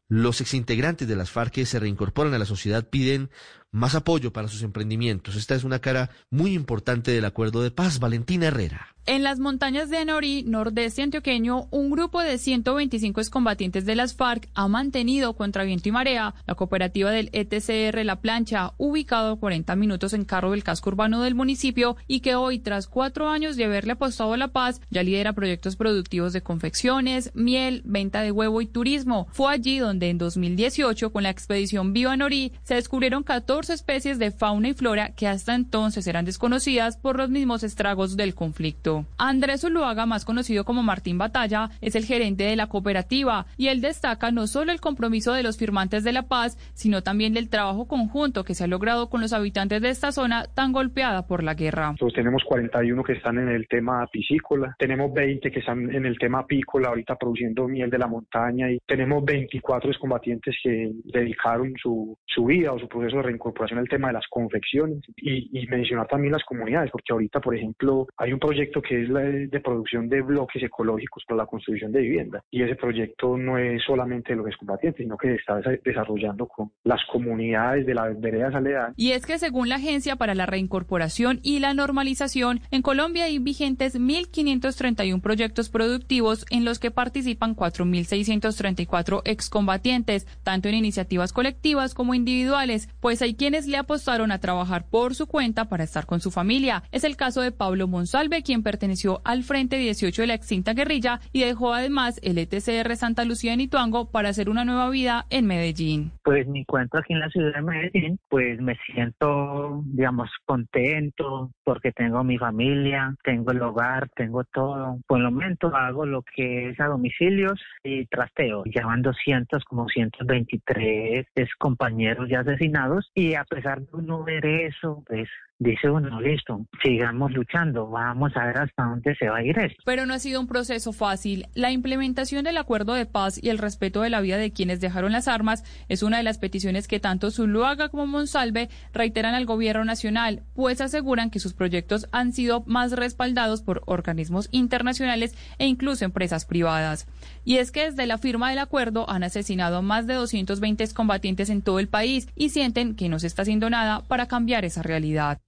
Los 0.09 0.41
exintegrantes 0.41 1.09
de 1.09 1.17
las 1.17 1.31
FARC 1.31 1.53
que 1.53 1.67
se 1.67 1.81
reincorporan 1.81 2.35
a 2.35 2.39
la 2.39 2.45
sociedad 2.45 2.89
piden 2.89 3.31
más 3.75 3.97
apoyo 3.97 4.33
para 4.33 4.49
sus 4.49 4.63
emprendimientos. 4.63 5.35
Esta 5.35 5.57
es 5.57 5.65
una 5.65 5.81
cara 5.81 6.11
muy 6.31 6.55
importante 6.55 7.11
del 7.11 7.25
acuerdo 7.25 7.63
de 7.63 7.73
paz. 7.73 7.99
Valentina 7.99 8.47
Herrera. 8.47 8.95
En 9.07 9.23
las 9.23 9.39
montañas 9.39 9.91
de 9.91 9.99
Anorí, 9.99 10.45
nordeste 10.45 11.03
antioqueño, 11.03 11.69
un 11.71 11.91
grupo 11.91 12.23
de 12.23 12.39
125 12.39 13.21
excombatientes 13.21 13.85
de 13.85 13.97
las 13.97 14.15
FARC 14.15 14.49
ha 14.55 14.67
mantenido 14.67 15.37
contra 15.37 15.65
viento 15.65 15.91
y 15.91 15.93
marea 15.93 16.35
la 16.47 16.55
cooperativa 16.55 17.11
del 17.11 17.29
ETCR 17.35 18.03
La 18.03 18.23
Plancha, 18.23 18.73
ubicado 18.79 19.33
a 19.33 19.39
40 19.39 19.77
minutos 19.77 20.15
en 20.15 20.25
carro 20.25 20.53
del 20.53 20.65
casco 20.65 20.89
urbano 20.89 21.21
del 21.21 21.35
municipio 21.35 21.99
y 22.07 22.21
que 22.21 22.35
hoy, 22.35 22.61
tras 22.61 22.87
cuatro 22.87 23.29
años 23.29 23.57
de 23.57 23.67
haberle 23.67 23.93
apostado 23.93 24.33
a 24.33 24.39
la 24.39 24.49
paz, 24.49 24.81
ya 24.89 25.03
lidera 25.03 25.35
proyectos 25.35 25.77
productivos 25.77 26.33
de 26.33 26.43
confecciones, 26.43 27.31
miel, 27.35 27.83
venta 27.85 28.23
de 28.23 28.33
huevo 28.33 28.63
y 28.63 28.67
turismo. 28.67 29.27
Fue 29.33 29.53
allí 29.53 29.81
donde 29.81 30.09
en 30.09 30.17
2018, 30.17 31.13
con 31.13 31.25
la 31.25 31.31
expedición 31.31 31.93
Viva 31.93 32.13
Anorí, 32.13 32.53
se 32.63 32.77
descubrieron 32.77 33.23
14 33.23 33.64
especies 33.71 34.19
de 34.19 34.31
fauna 34.31 34.69
y 34.69 34.75
flora 34.75 35.15
que 35.15 35.27
hasta 35.27 35.55
entonces 35.55 36.07
eran 36.07 36.25
desconocidas 36.25 36.97
por 36.97 37.17
los 37.17 37.31
mismos 37.31 37.63
estragos 37.63 38.17
del 38.17 38.35
conflicto. 38.35 39.07
Andrés 39.19 39.63
Zuluaga, 39.63 40.07
más 40.07 40.25
conocido 40.25 40.65
como 40.65 40.83
Martín 40.83 41.19
Batalla, 41.19 41.71
es 41.81 41.95
el 41.95 42.05
gerente 42.05 42.45
de 42.45 42.57
la 42.57 42.69
cooperativa 42.69 43.47
y 43.57 43.69
él 43.69 43.81
destaca 43.81 44.31
no 44.31 44.47
solo 44.47 44.73
el 44.73 44.81
compromiso 44.81 45.33
de 45.33 45.43
los 45.43 45.57
firmantes 45.57 46.05
de 46.05 46.13
la 46.13 46.29
paz, 46.29 46.59
sino 46.75 47.03
también 47.03 47.35
del 47.35 47.49
trabajo 47.49 47.87
conjunto 47.87 48.45
que 48.45 48.55
se 48.55 48.65
ha 48.65 48.67
logrado 48.67 49.09
con 49.09 49.21
los 49.21 49.33
habitantes 49.33 49.81
de 49.81 49.91
esta 49.91 50.13
zona 50.13 50.45
tan 50.55 50.73
golpeada 50.73 51.27
por 51.27 51.43
la 51.43 51.55
guerra. 51.55 51.93
Nosotros 51.93 52.15
tenemos 52.15 52.43
41 52.45 53.03
que 53.03 53.13
están 53.15 53.39
en 53.39 53.49
el 53.49 53.67
tema 53.69 54.07
piscícola, 54.07 54.75
tenemos 54.79 55.13
20 55.13 55.51
que 55.51 55.59
están 55.61 55.95
en 55.95 56.07
el 56.07 56.19
tema 56.19 56.41
apícola, 56.41 56.89
ahorita 56.89 57.17
produciendo 57.17 57.67
miel 57.69 57.91
de 57.91 57.99
la 57.99 58.07
montaña 58.07 58.71
y 58.71 58.79
tenemos 58.87 59.25
24 59.25 59.91
excombatientes 59.91 60.57
que 60.63 60.91
dedicaron 61.05 61.75
su, 61.81 62.17
su 62.27 62.45
vida 62.45 62.73
o 62.73 62.79
su 62.79 62.89
proceso 62.89 63.17
de 63.17 63.23
reincorporación 63.23 63.54
al 63.55 63.89
tema 63.89 64.09
de 64.09 64.15
las 64.15 64.27
confecciones 64.29 65.01
y, 65.17 65.59
y 65.59 65.67
mencionar 65.67 66.07
también 66.07 66.33
las 66.33 66.45
comunidades, 66.45 66.91
porque 66.91 67.13
ahorita, 67.13 67.41
por 67.41 67.55
ejemplo, 67.55 68.07
hay 68.17 68.33
un 68.33 68.39
proyecto 68.39 68.81
que 68.83 69.03
es 69.03 69.09
la 69.09 69.21
de 69.21 69.61
producción 69.61 70.09
de 70.09 70.23
bloques 70.23 70.63
ecológicos 70.63 71.25
para 71.27 71.39
la 71.39 71.47
construcción 71.47 71.93
de 71.93 72.01
vivienda. 72.01 72.43
Y 72.51 72.63
ese 72.63 72.77
proyecto 72.77 73.37
no 73.37 73.59
es 73.59 73.83
solamente 73.85 74.33
de 74.33 74.37
los 74.37 74.47
excombatientes, 74.47 75.03
sino 75.03 75.17
que 75.17 75.29
se 75.29 75.35
está 75.37 75.61
desarrollando 75.85 76.47
con 76.47 76.71
las 76.85 77.01
comunidades 77.11 77.87
de 77.87 77.95
la 77.95 78.05
veredas 78.11 78.55
aledañas. 78.55 78.95
Y 78.97 79.13
es 79.13 79.27
que 79.27 79.39
según 79.39 79.69
la 79.69 79.77
Agencia 79.77 80.17
para 80.17 80.35
la 80.35 80.47
Reincorporación 80.47 81.41
y 81.43 81.59
la 81.59 81.75
Normalización, 81.75 82.61
en 82.71 82.83
Colombia 82.83 83.25
hay 83.25 83.39
vigentes 83.39 83.99
1.531 83.99 85.21
proyectos 85.21 85.69
productivos 85.69 86.47
en 86.51 86.65
los 86.65 86.79
que 86.79 86.91
participan 86.91 87.57
4.634 87.57 89.23
excombatientes, 89.25 90.27
tanto 90.43 90.69
en 90.69 90.75
iniciativas 90.75 91.33
colectivas 91.33 91.95
como 91.95 92.15
individuales, 92.15 92.89
pues 93.01 93.23
hay 93.23 93.35
quienes 93.45 93.69
le 93.69 93.77
apostaron 93.77 94.33
a 94.33 94.39
trabajar 94.39 94.87
por 94.91 95.15
su 95.15 95.27
cuenta 95.27 95.67
para 95.67 95.85
estar 95.85 96.07
con 96.07 96.19
su 96.19 96.31
familia. 96.31 96.83
Es 96.93 97.05
el 97.05 97.15
caso 97.15 97.43
de 97.43 97.53
Pablo 97.53 97.87
Monsalve, 97.87 98.43
quien 98.43 98.63
perteneció 98.63 99.21
al 99.23 99.43
Frente 99.43 99.77
18 99.77 100.23
de 100.23 100.29
la 100.29 100.33
extinta 100.33 100.73
guerrilla 100.73 101.21
y 101.31 101.45
dejó 101.45 101.75
además 101.75 102.19
el 102.23 102.39
ETCR 102.39 102.97
Santa 102.97 103.27
Lucía 103.27 103.53
en 103.53 103.61
Ituango 103.61 104.11
para 104.11 104.31
hacer 104.31 104.49
una 104.49 104.65
nueva 104.65 104.89
vida 104.89 105.27
en 105.29 105.45
Medellín. 105.45 106.11
Pues 106.23 106.49
me 106.49 106.61
encuentro 106.61 107.01
aquí 107.01 107.13
en 107.13 107.21
la 107.21 107.29
ciudad 107.29 107.53
de 107.53 107.61
Medellín, 107.61 108.19
pues 108.31 108.59
me 108.63 108.79
siento, 108.87 109.83
digamos, 109.89 110.31
contento 110.47 111.51
porque 111.65 111.93
tengo 111.93 112.25
mi 112.25 112.39
familia, 112.39 113.15
tengo 113.25 113.53
el 113.53 113.61
hogar, 113.61 114.09
tengo 114.17 114.45
todo. 114.45 115.01
Por 115.07 115.19
el 115.19 115.25
momento 115.25 115.67
hago 115.77 116.07
lo 116.07 116.23
que 116.23 116.71
es 116.71 116.81
a 116.81 116.87
domicilios 116.87 117.61
y 117.83 118.07
trasteo. 118.07 118.63
Ya 118.75 118.87
van 118.87 119.03
200, 119.03 119.63
como 119.65 119.87
123 119.87 121.27
compañeros 121.59 122.31
ya 122.31 122.41
asesinados 122.41 123.11
y 123.15 123.34
a 123.37 123.45
pesar 123.45 123.81
de 123.81 124.03
no 124.03 124.25
ver 124.25 124.45
eso, 124.45 125.03
pues 125.07 125.29
dice 125.59 125.89
uno, 125.89 126.21
listo, 126.21 126.67
sigamos 126.83 127.33
luchando, 127.33 127.89
vamos 127.89 128.33
a 128.37 128.47
ver 128.47 128.59
hasta 128.59 128.85
dónde 128.85 129.15
se 129.15 129.29
va 129.29 129.39
a 129.39 129.43
ir 129.43 129.59
esto. 129.59 129.83
Pero 129.85 130.07
no 130.07 130.15
ha 130.15 130.19
sido 130.19 130.41
un 130.41 130.47
proceso 130.47 130.93
fácil. 130.93 131.47
La 131.55 131.71
implementación 131.71 132.45
del 132.45 132.59
acuerdo 132.59 132.95
de 132.95 133.07
paz 133.07 133.43
y 133.43 133.49
el 133.49 133.59
respeto 133.59 134.03
de 134.03 134.11
la 134.11 134.21
vida 134.21 134.37
de 134.37 134.53
quienes 134.53 134.81
dejaron 134.81 135.13
las 135.13 135.29
armas 135.29 135.65
es 135.89 136.03
una 136.03 136.19
de 136.19 136.23
las 136.23 136.39
peticiones 136.39 136.89
que 136.89 137.01
tanto 137.01 137.31
Zuluaga 137.31 137.89
como 137.89 138.07
Monsalve 138.07 138.69
reiteran 138.93 139.35
al 139.35 139.47
gobierno 139.47 139.85
nacional, 139.85 140.43
pues 140.55 140.81
aseguran 140.81 141.31
que 141.31 141.41
sus 141.41 141.55
proyectos 141.55 142.09
han 142.13 142.33
sido 142.33 142.65
más 142.67 142.93
respaldados 142.93 143.63
por 143.63 143.83
organismos 143.87 144.49
internacionales 144.51 145.35
e 145.59 145.67
incluso 145.67 146.05
empresas 146.05 146.45
privadas. 146.45 147.07
Y 147.45 147.59
es 147.59 147.71
que 147.71 147.85
desde 147.85 148.07
la 148.07 148.19
firma 148.19 148.51
del 148.51 148.59
acuerdo 148.59 149.09
han 149.09 149.23
asesinado 149.23 149.79
a 149.79 149.83
más 149.83 150.07
de 150.07 150.15
220 150.15 150.85
combatientes 150.95 151.51
en 151.51 151.63
todo 151.63 151.79
el 151.79 151.89
país 151.89 152.29
y 152.35 152.51
sienten 152.51 152.97
que 152.97 153.09
no 153.09 153.19
se 153.19 153.27
está 153.27 153.43
haciendo 153.43 153.71
nada 153.71 154.03
para 154.09 154.27
cambiar 154.27 154.65
esa 154.65 154.83
realidad. 154.83 155.41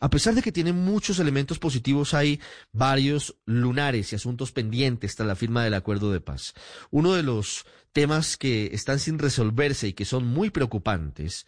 A 0.00 0.10
pesar 0.10 0.34
de 0.34 0.42
que 0.42 0.52
tiene 0.52 0.72
muchos 0.72 1.18
elementos 1.18 1.58
positivos, 1.58 2.14
hay 2.14 2.40
varios 2.72 3.36
lunares 3.46 4.12
y 4.12 4.16
asuntos 4.16 4.52
pendientes 4.52 5.16
tras 5.16 5.26
la 5.26 5.36
firma 5.36 5.64
del 5.64 5.74
acuerdo 5.74 6.12
de 6.12 6.20
paz. 6.20 6.54
Uno 6.90 7.14
de 7.14 7.22
los 7.22 7.66
temas 7.92 8.36
que 8.36 8.70
están 8.72 9.00
sin 9.00 9.18
resolverse 9.18 9.88
y 9.88 9.92
que 9.92 10.04
son 10.04 10.26
muy 10.26 10.50
preocupantes 10.50 11.46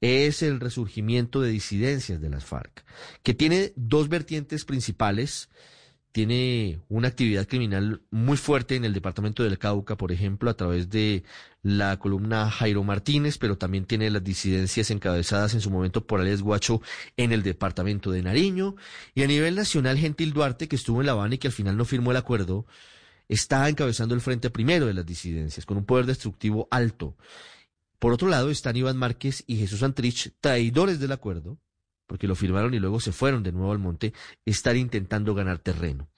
es 0.00 0.42
el 0.42 0.60
resurgimiento 0.60 1.42
de 1.42 1.50
disidencias 1.50 2.20
de 2.20 2.30
las 2.30 2.44
FARC, 2.44 2.84
que 3.22 3.34
tiene 3.34 3.72
dos 3.76 4.08
vertientes 4.08 4.64
principales 4.64 5.50
tiene 6.12 6.80
una 6.88 7.08
actividad 7.08 7.46
criminal 7.46 8.02
muy 8.10 8.36
fuerte 8.36 8.74
en 8.74 8.84
el 8.84 8.92
departamento 8.92 9.44
del 9.44 9.58
Cauca, 9.58 9.96
por 9.96 10.10
ejemplo, 10.10 10.50
a 10.50 10.54
través 10.56 10.90
de 10.90 11.22
la 11.62 11.98
columna 11.98 12.50
Jairo 12.50 12.82
Martínez, 12.82 13.38
pero 13.38 13.56
también 13.56 13.84
tiene 13.84 14.10
las 14.10 14.24
disidencias 14.24 14.90
encabezadas 14.90 15.54
en 15.54 15.60
su 15.60 15.70
momento 15.70 16.06
por 16.06 16.20
Alias 16.20 16.42
Guacho 16.42 16.82
en 17.16 17.32
el 17.32 17.42
departamento 17.42 18.10
de 18.10 18.22
Nariño. 18.22 18.74
Y 19.14 19.22
a 19.22 19.28
nivel 19.28 19.54
nacional, 19.54 19.98
Gentil 19.98 20.32
Duarte, 20.32 20.68
que 20.68 20.76
estuvo 20.76 21.00
en 21.00 21.06
La 21.06 21.12
Habana 21.12 21.36
y 21.36 21.38
que 21.38 21.48
al 21.48 21.52
final 21.52 21.76
no 21.76 21.84
firmó 21.84 22.10
el 22.10 22.16
acuerdo, 22.16 22.66
está 23.28 23.68
encabezando 23.68 24.14
el 24.14 24.20
frente 24.20 24.50
primero 24.50 24.86
de 24.86 24.94
las 24.94 25.06
disidencias, 25.06 25.64
con 25.64 25.76
un 25.76 25.84
poder 25.84 26.06
destructivo 26.06 26.66
alto. 26.70 27.16
Por 28.00 28.12
otro 28.12 28.28
lado, 28.28 28.50
están 28.50 28.76
Iván 28.76 28.96
Márquez 28.96 29.44
y 29.46 29.56
Jesús 29.58 29.82
Antrich, 29.84 30.32
traidores 30.40 30.98
del 30.98 31.12
acuerdo, 31.12 31.58
porque 32.10 32.26
lo 32.26 32.34
firmaron 32.34 32.74
y 32.74 32.80
luego 32.80 32.98
se 32.98 33.12
fueron 33.12 33.44
de 33.44 33.52
nuevo 33.52 33.70
al 33.70 33.78
monte, 33.78 34.12
estar 34.44 34.74
intentando 34.74 35.32
ganar 35.32 35.60
terreno. 35.60 36.08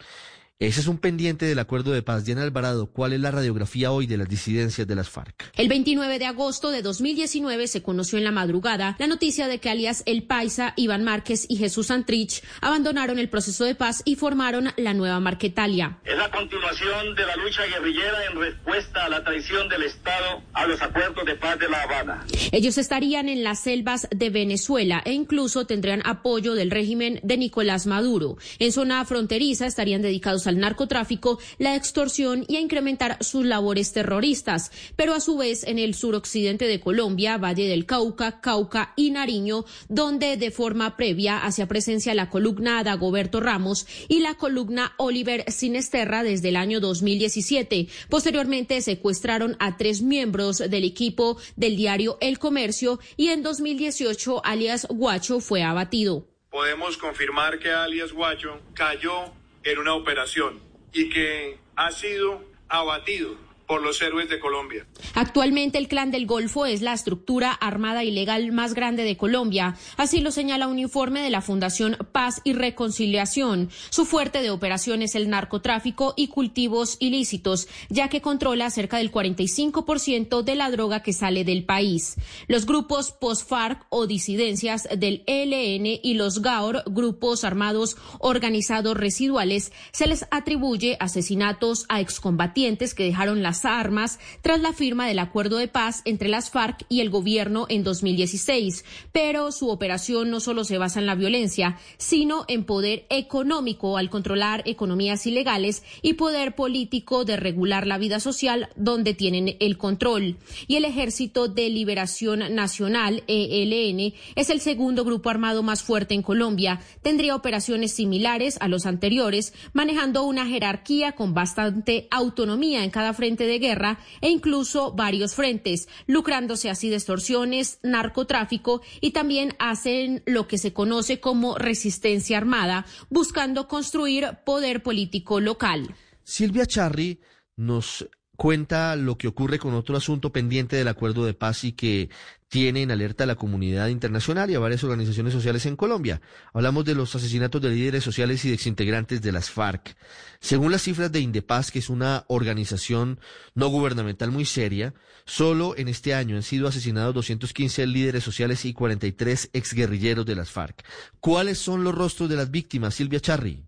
Ese 0.59 0.79
es 0.79 0.87
un 0.87 0.99
pendiente 0.99 1.45
del 1.45 1.59
acuerdo 1.59 1.91
de 1.91 2.03
paz. 2.03 2.25
Diana 2.25 2.43
Alvarado, 2.45 2.87
¿cuál 2.87 3.13
es 3.13 3.21
la 3.21 3.33
radiografía 3.33 3.91
hoy 3.91 4.07
de 4.07 4.17
las 4.17 4.29
disidencias 4.29 4.87
de 4.87 4.95
las 4.95 5.09
FARC? 5.09 5.51
El 5.57 5.69
29 5.69 6.21
de 6.21 6.27
agosto 6.27 6.71
de 6.71 6.83
2019 6.83 7.67
se 7.67 7.83
conoció 7.83 8.17
en 8.17 8.23
la 8.23 8.31
madrugada 8.31 8.95
la 9.01 9.09
noticia 9.09 9.49
de 9.49 9.59
que 9.59 9.71
alias 9.71 10.05
El 10.07 10.23
Paisa, 10.23 10.73
Iván 10.77 11.03
Márquez 11.03 11.47
y 11.49 11.57
Jesús 11.57 11.89
Santrich 11.89 12.45
abandonaron 12.61 13.19
el 13.19 13.29
proceso 13.29 13.65
de 13.65 13.75
paz 13.75 14.03
y 14.05 14.15
formaron 14.15 14.69
la 14.77 14.95
nueva 14.95 15.19
Marquetalia. 15.19 15.99
Es 16.05 16.17
la 16.17 16.31
continuación 16.31 17.17
de 17.17 17.27
la 17.27 17.35
lucha 17.37 17.63
guerrillera 17.67 18.27
en 18.31 18.41
respuesta 18.41 19.07
a 19.07 19.09
la 19.09 19.25
traición 19.25 19.69
del 19.69 19.83
Estado 19.83 20.43
a 20.53 20.65
los 20.69 20.81
acuerdos 20.81 21.25
de 21.27 21.35
paz 21.35 21.59
de 21.59 21.69
La 21.69 21.83
Habana. 21.83 22.25
Ellos 22.53 22.79
estarían 22.79 23.29
en 23.29 23.43
las 23.43 23.65
selvas 23.65 24.07
de 24.15 24.31
Venezuela 24.31 25.03
e 25.05 25.13
incluso 25.13 25.67
tendrían 25.67 26.03
apoyo 26.05 26.55
del 26.55 26.71
régimen 26.71 27.19
de 27.25 27.37
Nicolás 27.37 27.89
Maduro. 27.89 28.37
En 28.61 28.71
zona 28.71 29.05
fronteriza 29.05 29.67
estarían 29.67 30.03
dedicados 30.03 30.42
al 30.47 30.59
narcotráfico, 30.59 31.39
la 31.59 31.77
extorsión 31.77 32.45
y 32.49 32.57
a 32.57 32.61
incrementar 32.61 33.19
sus 33.21 33.45
labores 33.45 33.93
terroristas. 33.93 34.71
Pero 34.97 35.15
a 35.15 35.21
su 35.21 35.37
vez, 35.37 35.65
en 35.65 35.79
el 35.79 35.95
suroccidente 35.95 36.67
de 36.67 36.81
Colombia, 36.81 37.39
Valle 37.39 37.69
del 37.69 37.87
Cauca, 37.87 38.41
Cauca 38.41 38.93
y 38.97 39.11
Nariño, 39.11 39.65
donde 39.89 40.37
de 40.37 40.51
forma 40.51 40.97
previa 40.97 41.39
hacía 41.45 41.69
presencia 41.69 42.15
la 42.15 42.31
columna 42.31 42.83
Dagoberto 42.85 43.41
Ramos 43.41 43.87
y 44.09 44.21
la 44.21 44.35
columna 44.35 44.95
Oliver 44.99 45.45
Sinesterra 45.51 46.23
desde 46.23 46.51
el 46.51 46.57
año 46.57 46.81
2017. 46.81 47.89
Posteriormente 48.09 48.81
secuestraron 48.81 49.57
a 49.59 49.77
tres 49.77 50.03
miembros 50.03 50.59
del 50.59 50.85
equipo 50.85 51.39
del 51.57 51.77
diario 51.77 52.19
El 52.21 52.39
Comercio 52.39 53.01
y 53.17 53.29
en 53.29 53.43
2018 53.43 54.45
alias 54.45 54.87
Guacho 54.89 55.41
fue 55.41 55.63
abatido. 55.63 56.27
Podemos 56.51 56.99
confirmar 56.99 57.59
que 57.59 57.71
alias 57.71 58.13
Guacho 58.13 58.61
cayó 58.75 59.33
en 59.65 59.79
una 59.79 59.95
operación 59.95 60.61
y 60.93 61.09
que 61.09 61.59
ha 61.77 61.91
sido 61.91 62.43
abatido 62.69 63.37
por 63.73 63.83
los 63.83 64.03
héroes 64.03 64.29
de 64.29 64.39
Colombia. 64.39 64.85
Actualmente 65.15 65.79
el 65.79 65.89
Clan 65.89 66.11
del 66.11 66.27
Golfo 66.27 66.67
es 66.67 66.83
la 66.83 66.93
estructura 66.93 67.53
armada 67.53 68.05
ilegal 68.05 68.53
más 68.53 68.75
grande 68.75 69.03
de 69.03 69.17
Colombia. 69.17 69.77
Así 69.97 70.21
lo 70.21 70.31
señala 70.31 70.69
un 70.69 70.79
informe 70.79 71.23
de 71.23 71.31
la 71.31 71.41
Fundación 71.41 71.97
Paz 72.13 72.43
y 72.45 72.53
Reconciliación. 72.53 73.71
Su 73.89 74.05
fuerte 74.05 74.43
de 74.43 74.51
operación 74.51 75.01
es 75.01 75.15
el 75.15 75.31
narcotráfico 75.31 76.13
y 76.19 76.29
cultivos 76.29 76.99
ilícitos, 77.01 77.67
ya 77.89 78.09
que 78.11 78.21
controla 78.21 78.69
cerca 78.69 78.99
del 78.99 79.11
45% 79.11 80.43
de 80.43 80.55
la 80.55 80.71
droga 80.71 81.03
que 81.03 81.15
sale 81.15 81.43
del 81.43 81.65
país. 81.65 82.17
Los 82.49 82.67
grupos 82.67 83.13
post-FARC 83.13 83.87
o 83.89 84.07
disidencias 84.07 84.87
del 84.95 85.25
ELN 85.27 85.87
y 86.03 86.13
los 86.13 86.43
GAOR, 86.43 86.83
grupos 86.91 87.43
armados 87.43 87.97
organizados 88.19 88.99
residuales, 88.99 89.73
se 89.93 90.09
les 90.09 90.27
atribuye 90.31 90.99
asesinatos 91.01 91.87
a 91.89 92.03
excombatientes 92.03 92.93
que 92.93 93.05
dejaron 93.05 93.43
las 93.43 93.62
armas 93.65 94.19
tras 94.41 94.61
la 94.61 94.73
firma 94.73 95.07
del 95.07 95.19
acuerdo 95.19 95.59
de 95.59 95.69
paz 95.69 96.03
entre 96.05 96.29
las 96.29 96.51
FARC 96.51 96.85
y 96.89 97.01
el 97.01 97.11
gobierno 97.11 97.67
en 97.69 97.85
2016. 97.85 98.85
Pero 99.13 99.53
su 99.53 99.71
operación 99.71 100.31
no 100.31 100.41
solo 100.41 100.65
se 100.65 100.79
basa 100.79 101.01
en 101.01 101.07
la 101.07 101.15
violencia, 101.15 101.79
sino 101.99 102.45
en 102.49 102.65
poder 102.65 103.07
económico 103.11 103.97
al 103.97 104.11
controlar 104.11 104.63
economías 104.67 105.27
ilegales 105.27 105.83
y 106.03 106.15
poder 106.15 106.55
político 106.55 107.25
de 107.25 107.37
regular 107.37 107.87
la 107.87 107.99
vida 107.99 108.21
social 108.21 108.69
donde 108.77 109.15
tienen 109.15 109.57
el 109.61 109.79
control. 109.79 110.37
Y 110.67 110.77
el 110.77 110.85
Ejército 110.85 111.49
de 111.49 111.69
Liberación 111.69 112.55
Nacional, 112.55 113.25
ELN, 113.27 114.15
es 114.35 114.51
el 114.51 114.61
segundo 114.61 115.05
grupo 115.05 115.31
armado 115.31 115.63
más 115.63 115.83
fuerte 115.83 116.15
en 116.15 116.23
Colombia. 116.23 116.81
Tendría 117.03 117.37
operaciones 117.37 117.93
similares 117.93 118.57
a 118.61 118.69
los 118.69 118.87
anteriores, 118.87 119.53
manejando 119.73 120.25
una 120.25 120.47
jerarquía 120.47 121.13
con 121.13 121.35
bastante 121.35 122.09
autonomía 122.11 122.85
en 122.85 122.91
cada 122.91 123.13
frente 123.13 123.42
de 123.47 123.59
guerra 123.59 123.99
e 124.21 124.29
incluso 124.29 124.93
varios 124.93 125.35
frentes, 125.35 125.89
lucrándose 126.07 126.71
así 126.71 126.89
de 126.89 126.97
extorsiones, 126.97 127.79
narcotráfico 127.83 128.83
y 129.01 129.11
también 129.11 129.55
hacen 129.59 130.23
lo 130.27 130.49
que 130.49 130.59
se 130.59 130.73
conoce 130.73 131.21
como 131.21 131.59
resistencia 131.59 132.39
armada, 132.39 132.87
buscando 133.11 133.69
construir 133.69 134.39
poder 134.45 134.83
político 134.83 135.41
local. 135.41 135.95
Silvia 136.25 136.67
Charri 136.67 137.21
nos 137.57 138.09
cuenta 138.37 138.97
lo 138.97 139.19
que 139.19 139.29
ocurre 139.29 139.59
con 139.59 139.75
otro 139.75 139.97
asunto 139.97 140.33
pendiente 140.33 140.77
del 140.77 140.89
acuerdo 140.89 141.25
de 141.25 141.35
paz 141.35 141.65
y 141.65 141.73
que 141.73 142.11
tiene 142.49 142.83
en 142.83 142.91
alerta 142.91 143.25
a 143.25 143.27
la 143.27 143.37
comunidad 143.37 143.89
internacional 143.89 144.51
y 144.51 144.55
a 144.55 144.59
varias 144.59 144.85
organizaciones 144.85 145.33
sociales 145.33 145.65
en 145.65 145.77
Colombia. 145.77 146.21
Hablamos 146.53 146.85
de 146.85 146.95
los 146.95 147.15
asesinatos 147.15 147.63
de 147.63 147.71
líderes 147.71 148.05
sociales 148.05 148.45
y 148.45 148.49
de 148.49 148.55
exintegrantes 148.55 149.23
de 149.23 149.33
las 149.33 149.51
FARC. 149.51 149.97
Según 150.39 150.71
las 150.71 150.83
cifras 150.83 151.11
de 151.11 151.21
Indepaz, 151.21 151.71
que 151.71 151.79
es 151.79 151.89
una 151.89 152.25
organización 152.29 153.21
no 153.55 153.69
gubernamental 153.69 154.31
muy 154.31 154.45
seria, 154.45 154.93
solo 155.25 155.75
en 155.79 155.89
este 155.89 156.15
año 156.15 156.37
han 156.37 156.43
sido 156.43 156.69
asesinados 156.69 157.15
215 157.15 157.87
líderes 157.87 158.23
sociales 158.23 158.65
y 158.67 158.75
43 158.75 159.49
exguerrilleros 159.55 160.27
de 160.27 160.35
las 160.35 160.51
FARC. 160.51 160.85
¿Cuáles 161.21 161.59
son 161.59 161.85
los 161.85 161.95
rostros 161.95 162.29
de 162.29 162.37
las 162.37 162.51
víctimas, 162.51 162.95
Silvia 162.95 163.21
Charri? 163.21 163.65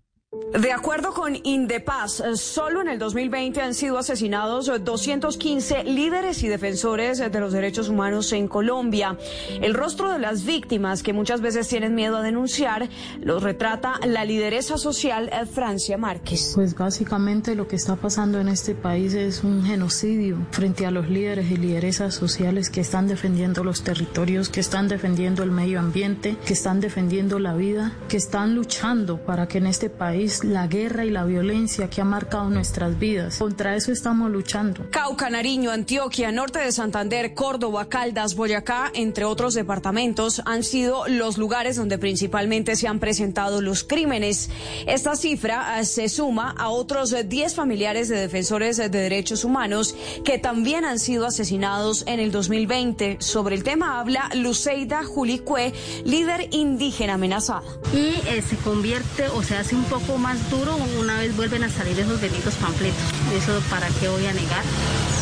De 0.55 0.71
acuerdo 0.71 1.13
con 1.13 1.35
Indepaz, 1.43 2.23
solo 2.37 2.81
en 2.81 2.87
el 2.87 3.01
2020 3.01 3.61
han 3.61 3.75
sido 3.75 3.99
asesinados 3.99 4.71
215 4.85 5.83
líderes 5.83 6.45
y 6.45 6.49
defensores 6.49 7.19
de 7.19 7.41
los 7.41 7.53
derechos 7.53 7.89
humanos 7.89 8.33
en 8.33 8.47
Colombia. 8.47 9.19
El 9.61 9.75
rostro 9.75 10.13
de 10.13 10.21
las 10.21 10.45
víctimas, 10.45 11.03
que 11.03 11.13
muchas 11.13 11.41
veces 11.41 11.67
tienen 11.67 11.97
miedo 11.97 12.19
a 12.19 12.23
denunciar, 12.23 12.89
los 13.21 13.43
retrata 13.43 13.99
la 14.07 14.25
lideresa 14.25 14.79
social 14.79 15.29
Francia 15.53 15.99
Márquez. 15.99 16.53
Pues 16.55 16.77
básicamente 16.77 17.57
lo 17.57 17.67
que 17.67 17.75
está 17.75 17.97
pasando 17.97 18.39
en 18.39 18.47
este 18.47 18.77
país 18.77 19.15
es 19.15 19.43
un 19.43 19.65
genocidio 19.65 20.39
frente 20.53 20.87
a 20.87 20.93
los 20.93 21.11
líderes 21.11 21.51
y 21.51 21.57
lideresas 21.57 22.15
sociales 22.15 22.71
que 22.71 22.81
están 22.81 23.09
defendiendo 23.09 23.65
los 23.65 23.83
territorios, 23.83 24.51
que 24.51 24.61
están 24.61 24.87
defendiendo 24.87 25.43
el 25.43 25.51
medio 25.51 25.81
ambiente, 25.81 26.37
que 26.47 26.53
están 26.53 26.79
defendiendo 26.79 27.41
la 27.41 27.55
vida, 27.55 27.93
que 28.09 28.19
están 28.19 28.55
luchando 28.55 29.19
para 29.19 29.49
que 29.49 29.59
en 29.59 29.67
este 29.67 29.91
país 29.91 30.44
la 30.45 30.67
guerra 30.67 31.05
y 31.05 31.11
la 31.11 31.25
violencia 31.25 31.89
que 31.89 32.01
ha 32.01 32.05
marcado 32.05 32.51
nuestras 32.51 32.99
vidas. 32.99 33.39
Contra 33.39 33.77
eso 33.77 33.93
estamos 33.93 34.31
luchando. 34.31 34.87
Cauca, 34.91 35.31
Nariño, 35.31 35.71
Antioquia, 35.71 36.31
norte 36.33 36.59
de 36.59 36.73
Santander, 36.73 37.35
Córdoba, 37.35 37.89
Caldas, 37.89 38.35
Boyacá, 38.35 38.91
entre 38.95 39.25
otros 39.25 39.55
departamentos, 39.55 40.43
han 40.45 40.63
sido 40.63 41.07
los 41.09 41.39
lugares 41.39 41.77
donde 41.77 41.99
principalmente 41.99 42.77
se 42.77 42.89
han 42.89 43.01
presentado 43.01 43.61
los 43.61 43.85
crímenes. 43.85 44.51
Esta 44.87 45.17
cifra 45.17 45.81
eh, 45.81 45.85
se 45.85 46.09
suma 46.09 46.55
a 46.57 46.69
otros 46.69 47.15
10 47.27 47.55
familiares 47.55 48.09
de 48.09 48.17
defensores 48.17 48.77
de 48.77 48.89
derechos 48.89 49.45
humanos 49.45 49.95
que 50.25 50.39
también 50.39 50.85
han 50.85 50.99
sido 50.99 51.27
asesinados 51.27 52.05
en 52.07 52.21
el 52.21 52.31
2020. 52.31 53.19
Sobre 53.21 53.55
el 53.55 53.65
tema 53.65 54.01
habla 54.01 54.31
Luceida 54.35 55.05
Julicue, 55.05 55.73
líder 56.05 56.49
indígena 56.53 57.15
amenazada. 57.15 57.63
Y 57.93 58.15
eh, 58.29 58.43
se 58.43 58.57
convierte 58.57 59.29
o 59.29 59.43
se 59.43 59.57
hace 59.57 59.75
un 59.75 59.85
poco 59.85 60.19
más 60.19 60.34
duro 60.51 60.77
una 60.99 61.19
vez 61.19 61.35
vuelven 61.37 61.65
a 61.65 61.69
salir 61.69 61.99
esos 61.99 62.21
benditos 62.21 62.55
panfletos. 62.55 63.03
Eso 63.35 63.61
para 63.71 63.89
qué 64.01 64.09
voy 64.09 64.27
a 64.27 64.33
negar. 64.33 64.65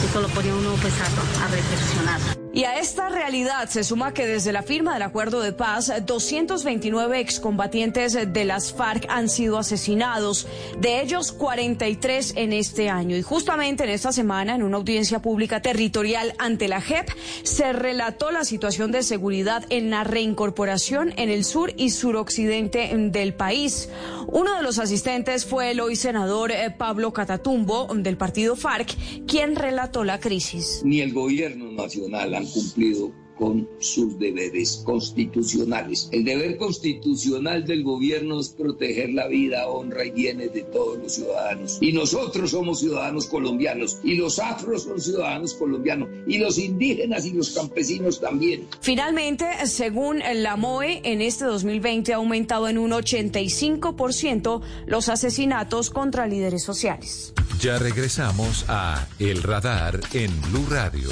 Eso 0.05 0.21
lo 0.21 0.29
pone 0.29 0.53
uno 0.53 0.75
pues 0.81 0.95
a, 1.01 1.49
reflexionar. 1.49 2.43
Y 2.55 2.65
a 2.65 2.79
esta 2.79 3.09
realidad 3.09 3.71
se 3.71 3.83
suma 3.83 4.12
que 4.12 4.27
desde 4.27 4.53
la 4.53 4.62
firma 4.62 4.93
del 4.93 5.03
acuerdo 5.03 5.41
de 5.41 5.53
paz, 5.55 5.91
229 6.05 7.19
excombatientes 7.19 8.12
de 8.31 8.45
las 8.45 8.75
FARC 8.75 9.07
han 9.09 9.31
sido 9.31 9.57
asesinados, 9.57 10.47
de 10.79 11.01
ellos 11.01 11.33
43 11.33 12.35
en 12.37 12.53
este 12.53 12.91
año. 12.91 13.17
Y 13.17 13.23
justamente 13.23 13.85
en 13.85 13.91
esta 13.91 14.12
semana, 14.12 14.55
en 14.55 14.65
una 14.65 14.77
audiencia 14.77 15.21
pública 15.21 15.62
territorial 15.62 16.35
ante 16.38 16.69
la 16.69 16.83
JEP, 16.83 17.09
se 17.43 17.73
relató 17.73 18.31
la 18.31 18.45
situación 18.45 18.93
de 18.93 19.03
seguridad 19.03 19.65
en 19.71 19.88
la 19.88 20.05
reincorporación 20.05 21.15
en 21.17 21.31
el 21.31 21.45
sur 21.45 21.73
y 21.79 21.88
suroccidente 21.88 22.91
del 22.95 23.33
país. 23.33 23.88
Uno 24.27 24.55
de 24.57 24.62
los 24.62 24.79
asistentes 24.79 25.47
fue 25.47 25.71
el 25.71 25.81
hoy 25.81 25.97
senador 25.97 26.53
eh, 26.53 26.71
Pablo 26.71 27.15
Catatumbo 27.15 27.88
del 27.95 28.19
partido 28.19 28.57
FARC, 28.57 28.95
quien 29.27 29.57
relató 29.57 29.91
la 30.00 30.18
crisis. 30.18 30.81
Ni 30.85 31.00
el 31.00 31.12
gobierno 31.12 31.70
nacional 31.70 32.35
han 32.35 32.46
cumplido 32.46 33.12
con 33.38 33.68
sus 33.81 34.18
deberes 34.18 34.83
constitucionales. 34.85 36.09
El 36.12 36.25
deber 36.25 36.57
constitucional 36.57 37.64
del 37.64 37.83
gobierno 37.83 38.40
es 38.40 38.51
proteger 38.51 39.11
la 39.11 39.27
vida, 39.29 39.66
honra 39.68 40.05
y 40.05 40.11
bienes 40.11 40.53
de 40.53 40.62
todos 40.62 40.99
los 40.99 41.14
ciudadanos. 41.14 41.79
Y 41.81 41.92
nosotros 41.92 42.51
somos 42.51 42.81
ciudadanos 42.81 43.27
colombianos, 43.27 43.99
y 44.03 44.14
los 44.14 44.38
afros 44.38 44.85
son 44.85 45.01
ciudadanos 45.01 45.55
colombianos, 45.55 46.09
y 46.27 46.38
los 46.38 46.59
indígenas 46.59 47.27
y 47.27 47.33
los 47.33 47.51
campesinos 47.51 48.21
también. 48.21 48.68
Finalmente, 48.81 49.47
según 49.66 50.21
la 50.35 50.57
MOE, 50.57 51.01
en 51.05 51.21
este 51.21 51.45
2020 51.45 52.12
ha 52.12 52.16
aumentado 52.16 52.68
en 52.68 52.79
un 52.79 52.90
85% 52.92 54.62
los 54.87 55.09
asesinatos 55.09 55.90
contra 55.90 56.27
líderes 56.27 56.62
sociales. 56.62 57.33
Ya 57.61 57.79
regresamos 57.79 58.64
a 58.68 59.07
El 59.18 59.42
Radar 59.42 60.01
en 60.12 60.31
Blue 60.42 60.66
Radio. 60.68 61.09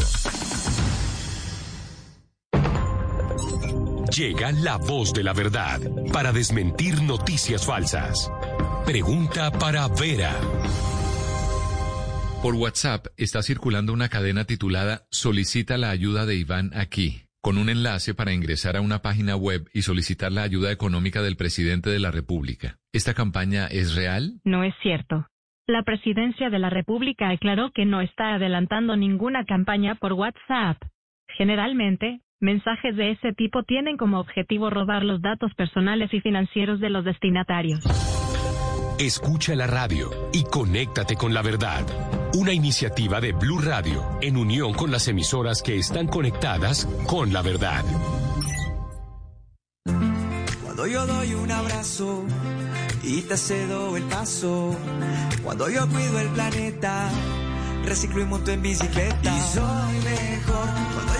Llega 4.17 4.51
la 4.51 4.77
voz 4.77 5.13
de 5.13 5.23
la 5.23 5.33
verdad 5.33 5.79
para 6.13 6.33
desmentir 6.33 7.01
noticias 7.01 7.65
falsas. 7.65 8.29
Pregunta 8.85 9.53
para 9.53 9.87
Vera. 9.87 10.33
Por 12.43 12.57
WhatsApp 12.57 13.07
está 13.17 13.41
circulando 13.43 13.93
una 13.93 14.09
cadena 14.09 14.47
titulada 14.47 15.03
Solicita 15.13 15.79
la 15.79 15.91
ayuda 15.91 16.27
de 16.27 16.35
Iván 16.35 16.73
aquí, 16.75 17.23
con 17.41 17.57
un 17.57 17.69
enlace 17.69 18.13
para 18.13 18.33
ingresar 18.33 18.77
a 18.77 18.81
una 18.81 19.01
página 19.01 19.37
web 19.37 19.69
y 19.73 19.83
solicitar 19.83 20.33
la 20.33 20.43
ayuda 20.43 20.73
económica 20.73 21.23
del 21.23 21.37
presidente 21.37 21.89
de 21.89 22.01
la 22.01 22.11
República. 22.11 22.79
¿Esta 22.93 23.15
campaña 23.15 23.69
es 23.69 23.95
real? 23.95 24.41
No 24.43 24.65
es 24.65 24.75
cierto. 24.83 25.29
La 25.69 25.85
presidencia 25.85 26.51
de 26.51 26.59
la 26.59 26.69
República 26.69 27.29
aclaró 27.29 27.71
que 27.71 27.85
no 27.85 28.01
está 28.01 28.35
adelantando 28.35 28.97
ninguna 28.97 29.45
campaña 29.45 29.95
por 29.95 30.15
WhatsApp. 30.15 30.83
Generalmente, 31.39 32.23
mensajes 32.41 32.97
de 32.97 33.13
ese 33.13 33.33
tipo 33.33 33.63
tienen 33.63 33.97
como 33.97 34.19
objetivo 34.19 34.71
robar 34.71 35.05
los 35.05 35.21
datos 35.21 35.53
personales 35.55 36.13
y 36.13 36.21
financieros 36.21 36.81
de 36.81 36.91
los 36.91 37.05
destinatarios. 37.05 37.81
Escucha 38.99 39.55
la 39.55 39.67
radio 39.67 40.11
y 40.33 40.45
conéctate 40.45 41.17
con 41.17 41.33
la 41.33 41.43
verdad. 41.43 41.87
Una 42.35 42.53
iniciativa 42.53 43.21
de 43.21 43.33
Blue 43.33 43.61
Radio 43.61 44.05
en 44.21 44.37
unión 44.37 44.75
con 44.75 44.91
las 44.91 45.09
emisoras 45.09 45.63
que 45.63 45.79
están 45.79 46.07
conectadas 46.07 46.87
con 47.07 47.33
la 47.33 47.43
verdad. 47.43 47.85
Cuando 50.63 50.87
yo 50.87 51.07
doy 51.07 51.35
un 51.35 51.51
abrazo 51.51 52.25
y 53.03 53.23
te 53.23 53.37
cedo 53.37 53.97
el 53.97 54.05
paso, 54.05 54.77
cuando 55.43 55.69
yo 55.71 55.89
cuido 55.89 56.21
el 56.21 56.29
planeta, 56.29 57.11
reciclo 57.85 58.23
y 58.23 58.25
monto 58.27 58.51
en 58.51 58.63
bicicleta. 58.63 59.37
Y 59.37 59.41
soy 59.41 59.95
mejor 60.05 60.69
cuando 60.95 61.20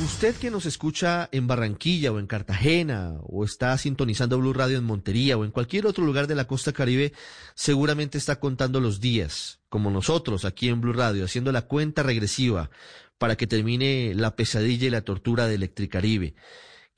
Usted 0.00 0.36
que 0.36 0.52
nos 0.52 0.64
escucha 0.64 1.28
en 1.32 1.48
Barranquilla 1.48 2.12
o 2.12 2.20
en 2.20 2.28
Cartagena 2.28 3.16
o 3.22 3.44
está 3.44 3.76
sintonizando 3.76 4.38
Blue 4.38 4.52
Radio 4.52 4.78
en 4.78 4.84
Montería 4.84 5.36
o 5.36 5.44
en 5.44 5.50
cualquier 5.50 5.86
otro 5.86 6.04
lugar 6.04 6.28
de 6.28 6.36
la 6.36 6.46
costa 6.46 6.72
caribe, 6.72 7.12
seguramente 7.56 8.16
está 8.16 8.38
contando 8.38 8.80
los 8.80 9.00
días, 9.00 9.58
como 9.68 9.90
nosotros 9.90 10.44
aquí 10.44 10.68
en 10.68 10.80
Blue 10.80 10.92
Radio, 10.92 11.24
haciendo 11.24 11.50
la 11.50 11.62
cuenta 11.62 12.04
regresiva 12.04 12.70
para 13.18 13.34
que 13.36 13.48
termine 13.48 14.14
la 14.14 14.36
pesadilla 14.36 14.86
y 14.86 14.90
la 14.90 15.02
tortura 15.02 15.48
de 15.48 15.56
Electricaribe 15.56 16.36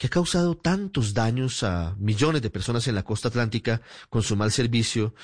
que 0.01 0.07
ha 0.07 0.11
causado 0.11 0.57
tantos 0.57 1.13
daños 1.13 1.63
a 1.63 1.95
millones 1.99 2.41
de 2.41 2.49
personas 2.49 2.89
en 2.89 2.95
la 2.95 3.03
costa 3.03 3.29
atlántica 3.29 3.83
con 4.09 4.23
su 4.23 4.35
mal 4.35 4.51
servicio, 4.51 5.15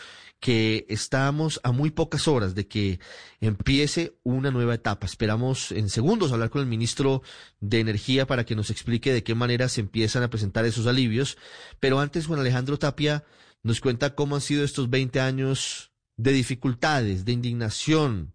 que 0.46 0.86
estamos 0.88 1.60
a 1.64 1.72
muy 1.72 1.90
pocas 1.90 2.28
horas 2.28 2.54
de 2.54 2.68
que 2.68 3.00
empiece 3.40 4.16
una 4.22 4.52
nueva 4.52 4.74
etapa. 4.74 5.04
Esperamos 5.04 5.72
en 5.72 5.88
segundos 5.88 6.30
hablar 6.30 6.50
con 6.50 6.60
el 6.60 6.68
ministro 6.68 7.22
de 7.58 7.80
Energía 7.80 8.28
para 8.28 8.46
que 8.46 8.54
nos 8.54 8.70
explique 8.70 9.12
de 9.12 9.24
qué 9.24 9.34
manera 9.34 9.68
se 9.68 9.80
empiezan 9.80 10.22
a 10.22 10.30
presentar 10.30 10.64
esos 10.64 10.86
alivios. 10.86 11.36
Pero 11.80 11.98
antes, 11.98 12.28
Juan 12.28 12.38
Alejandro 12.38 12.78
Tapia 12.78 13.24
nos 13.64 13.80
cuenta 13.80 14.14
cómo 14.14 14.36
han 14.36 14.40
sido 14.40 14.62
estos 14.62 14.88
20 14.88 15.18
años 15.18 15.90
de 16.16 16.30
dificultades, 16.30 17.24
de 17.24 17.32
indignación, 17.32 18.32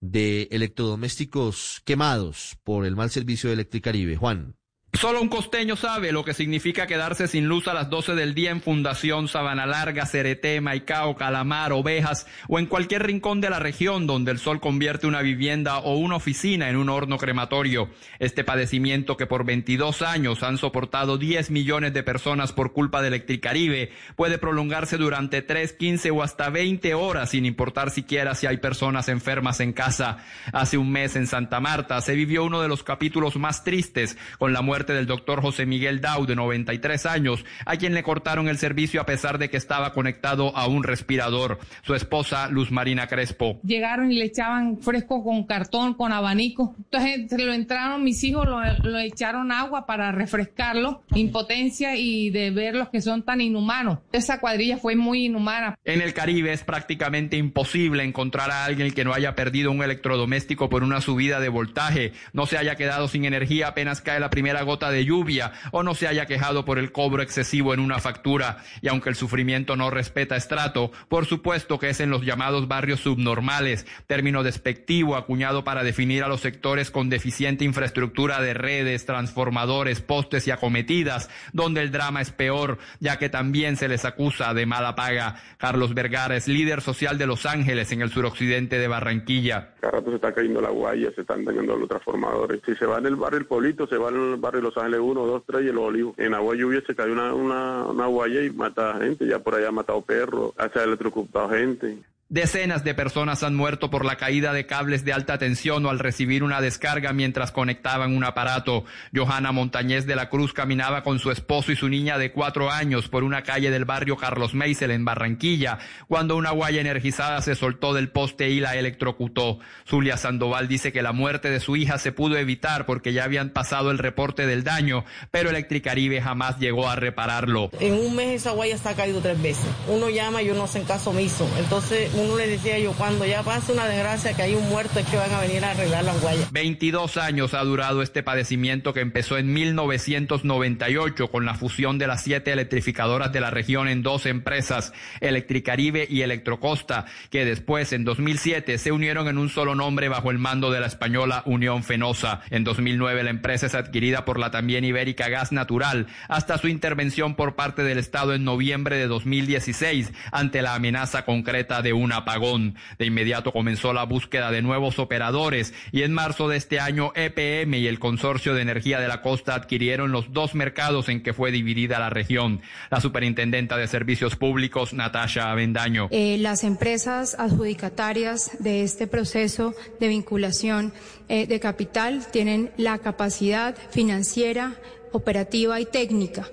de 0.00 0.48
electrodomésticos 0.50 1.82
quemados 1.84 2.58
por 2.64 2.84
el 2.84 2.96
mal 2.96 3.10
servicio 3.10 3.48
de 3.48 3.54
Electricaribe. 3.54 4.16
Juan. 4.16 4.56
Solo 4.94 5.20
un 5.20 5.28
costeño 5.28 5.74
sabe 5.74 6.12
lo 6.12 6.24
que 6.24 6.34
significa 6.34 6.86
quedarse 6.86 7.26
sin 7.26 7.48
luz 7.48 7.66
a 7.66 7.74
las 7.74 7.90
12 7.90 8.14
del 8.14 8.32
día 8.32 8.52
en 8.52 8.62
Fundación 8.62 9.26
Sabana 9.26 9.66
Larga, 9.66 10.06
Cereté, 10.06 10.60
Maicao, 10.60 11.16
Calamar, 11.16 11.72
Ovejas 11.72 12.28
o 12.48 12.60
en 12.60 12.66
cualquier 12.66 13.04
rincón 13.04 13.40
de 13.40 13.50
la 13.50 13.58
región 13.58 14.06
donde 14.06 14.30
el 14.30 14.38
sol 14.38 14.60
convierte 14.60 15.08
una 15.08 15.20
vivienda 15.20 15.78
o 15.78 15.96
una 15.96 16.14
oficina 16.14 16.70
en 16.70 16.76
un 16.76 16.88
horno 16.88 17.18
crematorio. 17.18 17.90
Este 18.20 18.44
padecimiento 18.44 19.16
que 19.16 19.26
por 19.26 19.44
22 19.44 20.00
años 20.02 20.44
han 20.44 20.58
soportado 20.58 21.18
10 21.18 21.50
millones 21.50 21.92
de 21.92 22.04
personas 22.04 22.52
por 22.52 22.72
culpa 22.72 23.02
de 23.02 23.08
Electricaribe 23.08 23.90
puede 24.14 24.38
prolongarse 24.38 24.96
durante 24.96 25.42
3, 25.42 25.72
15 25.72 26.12
o 26.12 26.22
hasta 26.22 26.50
20 26.50 26.94
horas 26.94 27.30
sin 27.30 27.46
importar 27.46 27.90
siquiera 27.90 28.36
si 28.36 28.46
hay 28.46 28.58
personas 28.58 29.08
enfermas 29.08 29.58
en 29.58 29.72
casa. 29.72 30.18
Hace 30.52 30.78
un 30.78 30.92
mes 30.92 31.16
en 31.16 31.26
Santa 31.26 31.58
Marta 31.58 32.00
se 32.00 32.14
vivió 32.14 32.44
uno 32.44 32.62
de 32.62 32.68
los 32.68 32.84
capítulos 32.84 33.34
más 33.34 33.64
tristes 33.64 34.16
con 34.38 34.52
la 34.52 34.62
muerte 34.62 34.83
del 34.92 35.06
doctor 35.06 35.40
José 35.40 35.66
Miguel 35.66 36.00
Dau, 36.00 36.26
de 36.26 36.36
93 36.36 37.06
años, 37.06 37.44
a 37.64 37.76
quien 37.76 37.94
le 37.94 38.02
cortaron 38.02 38.48
el 38.48 38.58
servicio 38.58 39.00
a 39.00 39.06
pesar 39.06 39.38
de 39.38 39.50
que 39.50 39.56
estaba 39.56 39.92
conectado 39.92 40.56
a 40.56 40.66
un 40.66 40.82
respirador. 40.82 41.58
Su 41.82 41.94
esposa, 41.94 42.48
Luz 42.48 42.70
Marina 42.70 43.06
Crespo. 43.06 43.60
Llegaron 43.62 44.12
y 44.12 44.16
le 44.16 44.26
echaban 44.26 44.78
fresco 44.78 45.24
con 45.24 45.44
cartón, 45.44 45.94
con 45.94 46.12
abanico. 46.12 46.74
Entonces 46.78 47.44
lo 47.44 47.52
entraron 47.52 48.04
mis 48.04 48.22
hijos, 48.24 48.46
lo, 48.46 48.60
lo 48.82 48.98
echaron 48.98 49.52
agua 49.52 49.86
para 49.86 50.12
refrescarlo, 50.12 51.02
impotencia 51.14 51.96
y 51.96 52.30
de 52.30 52.50
ver 52.50 52.74
los 52.74 52.88
que 52.90 53.00
son 53.00 53.22
tan 53.22 53.40
inhumanos. 53.40 53.98
Esa 54.12 54.40
cuadrilla 54.40 54.78
fue 54.78 54.96
muy 54.96 55.26
inhumana. 55.26 55.78
En 55.84 56.00
el 56.00 56.14
Caribe 56.14 56.52
es 56.52 56.64
prácticamente 56.64 57.36
imposible 57.36 58.02
encontrar 58.02 58.50
a 58.50 58.64
alguien 58.64 58.92
que 58.92 59.04
no 59.04 59.14
haya 59.14 59.34
perdido 59.34 59.70
un 59.70 59.82
electrodoméstico 59.82 60.68
por 60.68 60.82
una 60.82 61.00
subida 61.00 61.40
de 61.40 61.48
voltaje, 61.48 62.12
no 62.32 62.46
se 62.46 62.58
haya 62.58 62.76
quedado 62.76 63.08
sin 63.08 63.24
energía 63.24 63.54
apenas 63.62 64.00
cae 64.00 64.20
la 64.20 64.30
primera 64.30 64.62
gota 64.62 64.73
de 64.78 65.04
lluvia 65.04 65.52
o 65.70 65.82
no 65.82 65.94
se 65.94 66.08
haya 66.08 66.26
quejado 66.26 66.64
por 66.64 66.78
el 66.78 66.92
cobro 66.92 67.22
excesivo 67.22 67.72
en 67.74 67.80
una 67.80 67.98
factura. 67.98 68.58
Y 68.82 68.88
aunque 68.88 69.08
el 69.08 69.14
sufrimiento 69.14 69.76
no 69.76 69.90
respeta 69.90 70.36
estrato, 70.36 70.90
por 71.08 71.26
supuesto 71.26 71.78
que 71.78 71.90
es 71.90 72.00
en 72.00 72.10
los 72.10 72.22
llamados 72.22 72.68
barrios 72.68 73.00
subnormales, 73.00 73.86
término 74.06 74.42
despectivo 74.42 75.16
acuñado 75.16 75.64
para 75.64 75.82
definir 75.82 76.24
a 76.24 76.28
los 76.28 76.40
sectores 76.40 76.90
con 76.90 77.08
deficiente 77.08 77.64
infraestructura 77.64 78.40
de 78.40 78.54
redes, 78.54 79.06
transformadores, 79.06 80.00
postes 80.00 80.46
y 80.48 80.50
acometidas, 80.50 81.30
donde 81.52 81.82
el 81.82 81.90
drama 81.90 82.20
es 82.20 82.30
peor, 82.30 82.78
ya 83.00 83.18
que 83.18 83.28
también 83.28 83.76
se 83.76 83.88
les 83.88 84.04
acusa 84.04 84.54
de 84.54 84.66
mala 84.66 84.94
paga. 84.94 85.36
Carlos 85.58 85.94
Vergara 85.94 86.36
es 86.36 86.48
líder 86.48 86.80
social 86.80 87.18
de 87.18 87.26
Los 87.26 87.46
Ángeles 87.46 87.92
en 87.92 88.02
el 88.02 88.10
suroccidente 88.10 88.78
de 88.78 88.88
Barranquilla. 88.88 89.74
Cada 89.80 89.98
rato 89.98 90.10
se 90.10 90.16
está 90.16 90.32
cayendo 90.32 90.60
la 90.60 90.70
guaya, 90.70 91.10
se 91.14 91.20
están 91.20 91.44
dañando 91.44 91.76
los 91.76 91.88
transformadores. 91.88 92.60
Si 92.64 92.74
se 92.74 92.86
va 92.86 92.98
en 92.98 93.06
el 93.06 93.16
barrio 93.16 93.38
El 93.38 93.46
Polito, 93.46 93.86
se 93.86 93.96
va 93.96 94.08
en 94.10 94.32
el 94.32 94.36
barrio 94.36 94.62
los 94.64 94.76
Ángeles 94.76 95.00
1, 95.00 95.26
2, 95.26 95.42
3 95.46 95.64
y 95.64 95.68
el 95.68 95.78
Olivo. 95.78 96.14
En 96.16 96.34
agua 96.34 96.56
lluvia 96.56 96.82
se 96.86 96.94
cayó 96.94 97.12
una, 97.12 97.32
una, 97.34 97.86
una 97.86 98.06
guaya 98.06 98.42
y 98.42 98.50
mata 98.50 98.98
gente, 99.00 99.26
ya 99.26 99.38
por 99.38 99.54
allá 99.54 99.68
ha 99.68 99.72
matado 99.72 100.00
perros, 100.02 100.52
ha 100.56 100.66
electrocutado 100.82 101.50
gente. 101.50 101.98
Decenas 102.34 102.82
de 102.82 102.94
personas 102.94 103.44
han 103.44 103.54
muerto 103.54 103.90
por 103.90 104.04
la 104.04 104.16
caída 104.16 104.52
de 104.52 104.66
cables 104.66 105.04
de 105.04 105.12
alta 105.12 105.38
tensión 105.38 105.86
o 105.86 105.90
al 105.90 106.00
recibir 106.00 106.42
una 106.42 106.60
descarga 106.60 107.12
mientras 107.12 107.52
conectaban 107.52 108.16
un 108.16 108.24
aparato. 108.24 108.84
Johanna 109.14 109.52
Montañez 109.52 110.04
de 110.04 110.16
la 110.16 110.28
Cruz 110.30 110.52
caminaba 110.52 111.04
con 111.04 111.20
su 111.20 111.30
esposo 111.30 111.70
y 111.70 111.76
su 111.76 111.88
niña 111.88 112.18
de 112.18 112.32
cuatro 112.32 112.72
años 112.72 113.06
por 113.08 113.22
una 113.22 113.44
calle 113.44 113.70
del 113.70 113.84
barrio 113.84 114.16
Carlos 114.16 114.52
Meisel 114.52 114.90
en 114.90 115.04
Barranquilla, 115.04 115.78
cuando 116.08 116.34
una 116.34 116.50
guaya 116.50 116.80
energizada 116.80 117.40
se 117.40 117.54
soltó 117.54 117.94
del 117.94 118.10
poste 118.10 118.50
y 118.50 118.58
la 118.58 118.74
electrocutó. 118.74 119.60
Zulia 119.88 120.16
Sandoval 120.16 120.66
dice 120.66 120.92
que 120.92 121.02
la 121.02 121.12
muerte 121.12 121.50
de 121.50 121.60
su 121.60 121.76
hija 121.76 121.98
se 121.98 122.10
pudo 122.10 122.36
evitar 122.36 122.84
porque 122.84 123.12
ya 123.12 123.22
habían 123.22 123.50
pasado 123.50 123.92
el 123.92 123.98
reporte 123.98 124.44
del 124.44 124.64
daño, 124.64 125.04
pero 125.30 125.50
Electricaribe 125.50 126.20
jamás 126.20 126.58
llegó 126.58 126.88
a 126.88 126.96
repararlo. 126.96 127.70
En 127.78 127.94
un 127.94 128.16
mes 128.16 128.40
esa 128.40 128.50
guaya 128.50 128.74
está 128.74 128.92
caído 128.94 129.20
tres 129.20 129.40
veces. 129.40 129.66
Uno 129.86 130.10
llama 130.10 130.42
y 130.42 130.50
uno 130.50 130.68
en 130.74 130.82
caso 130.82 131.10
omiso. 131.10 131.48
Entonces 131.60 132.12
uno 132.24 132.36
le 132.36 132.46
decía 132.48 132.78
yo, 132.78 132.92
cuando 132.92 133.24
ya 133.26 133.42
pasa 133.42 133.72
una 133.72 133.86
desgracia 133.86 134.34
que 134.34 134.42
hay 134.42 134.54
un 134.54 134.68
muerto 134.68 134.98
es 134.98 135.06
que 135.06 135.16
van 135.16 135.32
a 135.32 135.40
venir 135.40 135.64
a 135.64 135.70
arreglar 135.70 136.04
la 136.04 136.14
guaya. 136.14 136.46
22 136.52 137.16
años 137.16 137.54
ha 137.54 137.62
durado 137.64 138.02
este 138.02 138.22
padecimiento 138.22 138.92
que 138.92 139.00
empezó 139.00 139.38
en 139.38 139.52
1998 139.52 141.30
con 141.30 141.44
la 141.44 141.54
fusión 141.54 141.98
de 141.98 142.06
las 142.06 142.22
siete 142.22 142.52
electrificadoras 142.52 143.32
de 143.32 143.40
la 143.40 143.50
región 143.50 143.88
en 143.88 144.02
dos 144.02 144.26
empresas, 144.26 144.92
Electricaribe 145.20 146.06
y 146.08 146.22
Electrocosta, 146.22 147.06
que 147.30 147.44
después 147.44 147.92
en 147.92 148.04
2007 148.04 148.78
se 148.78 148.92
unieron 148.92 149.28
en 149.28 149.38
un 149.38 149.48
solo 149.48 149.74
nombre 149.74 150.08
bajo 150.08 150.30
el 150.30 150.38
mando 150.38 150.70
de 150.70 150.80
la 150.80 150.86
española 150.86 151.42
Unión 151.46 151.84
Fenosa. 151.84 152.40
En 152.50 152.64
2009 152.64 153.22
la 153.24 153.30
empresa 153.30 153.66
es 153.66 153.74
adquirida 153.74 154.24
por 154.24 154.38
la 154.38 154.50
también 154.50 154.84
ibérica 154.84 155.28
Gas 155.28 155.52
Natural 155.52 156.06
hasta 156.28 156.58
su 156.58 156.68
intervención 156.68 157.34
por 157.34 157.54
parte 157.54 157.82
del 157.82 157.98
Estado 157.98 158.34
en 158.34 158.44
noviembre 158.44 158.96
de 158.96 159.06
2016 159.06 160.12
ante 160.32 160.62
la 160.62 160.74
amenaza 160.74 161.24
concreta 161.24 161.82
de 161.82 161.92
un 161.92 162.03
un 162.04 162.12
apagón. 162.12 162.76
De 162.98 163.06
inmediato 163.06 163.52
comenzó 163.52 163.92
la 163.92 164.04
búsqueda 164.04 164.50
de 164.50 164.62
nuevos 164.62 164.98
operadores 164.98 165.74
y 165.90 166.02
en 166.02 166.12
marzo 166.12 166.48
de 166.48 166.56
este 166.56 166.78
año 166.78 167.12
EPM 167.14 167.74
y 167.74 167.86
el 167.86 167.98
Consorcio 167.98 168.54
de 168.54 168.62
Energía 168.62 169.00
de 169.00 169.08
la 169.08 169.22
Costa 169.22 169.54
adquirieron 169.54 170.12
los 170.12 170.32
dos 170.32 170.54
mercados 170.54 171.08
en 171.08 171.22
que 171.22 171.32
fue 171.32 171.50
dividida 171.50 171.98
la 171.98 172.10
región. 172.10 172.60
La 172.90 173.00
superintendenta 173.00 173.76
de 173.76 173.88
Servicios 173.88 174.36
Públicos, 174.36 174.92
Natasha 174.92 175.50
Avendaño. 175.50 176.08
Eh, 176.10 176.36
las 176.38 176.64
empresas 176.64 177.36
adjudicatarias 177.38 178.52
de 178.60 178.82
este 178.82 179.06
proceso 179.06 179.74
de 180.00 180.08
vinculación 180.08 180.92
eh, 181.28 181.46
de 181.46 181.60
capital 181.60 182.26
tienen 182.30 182.70
la 182.76 182.98
capacidad 182.98 183.76
financiera, 183.90 184.74
operativa 185.12 185.80
y 185.80 185.86
técnica 185.86 186.46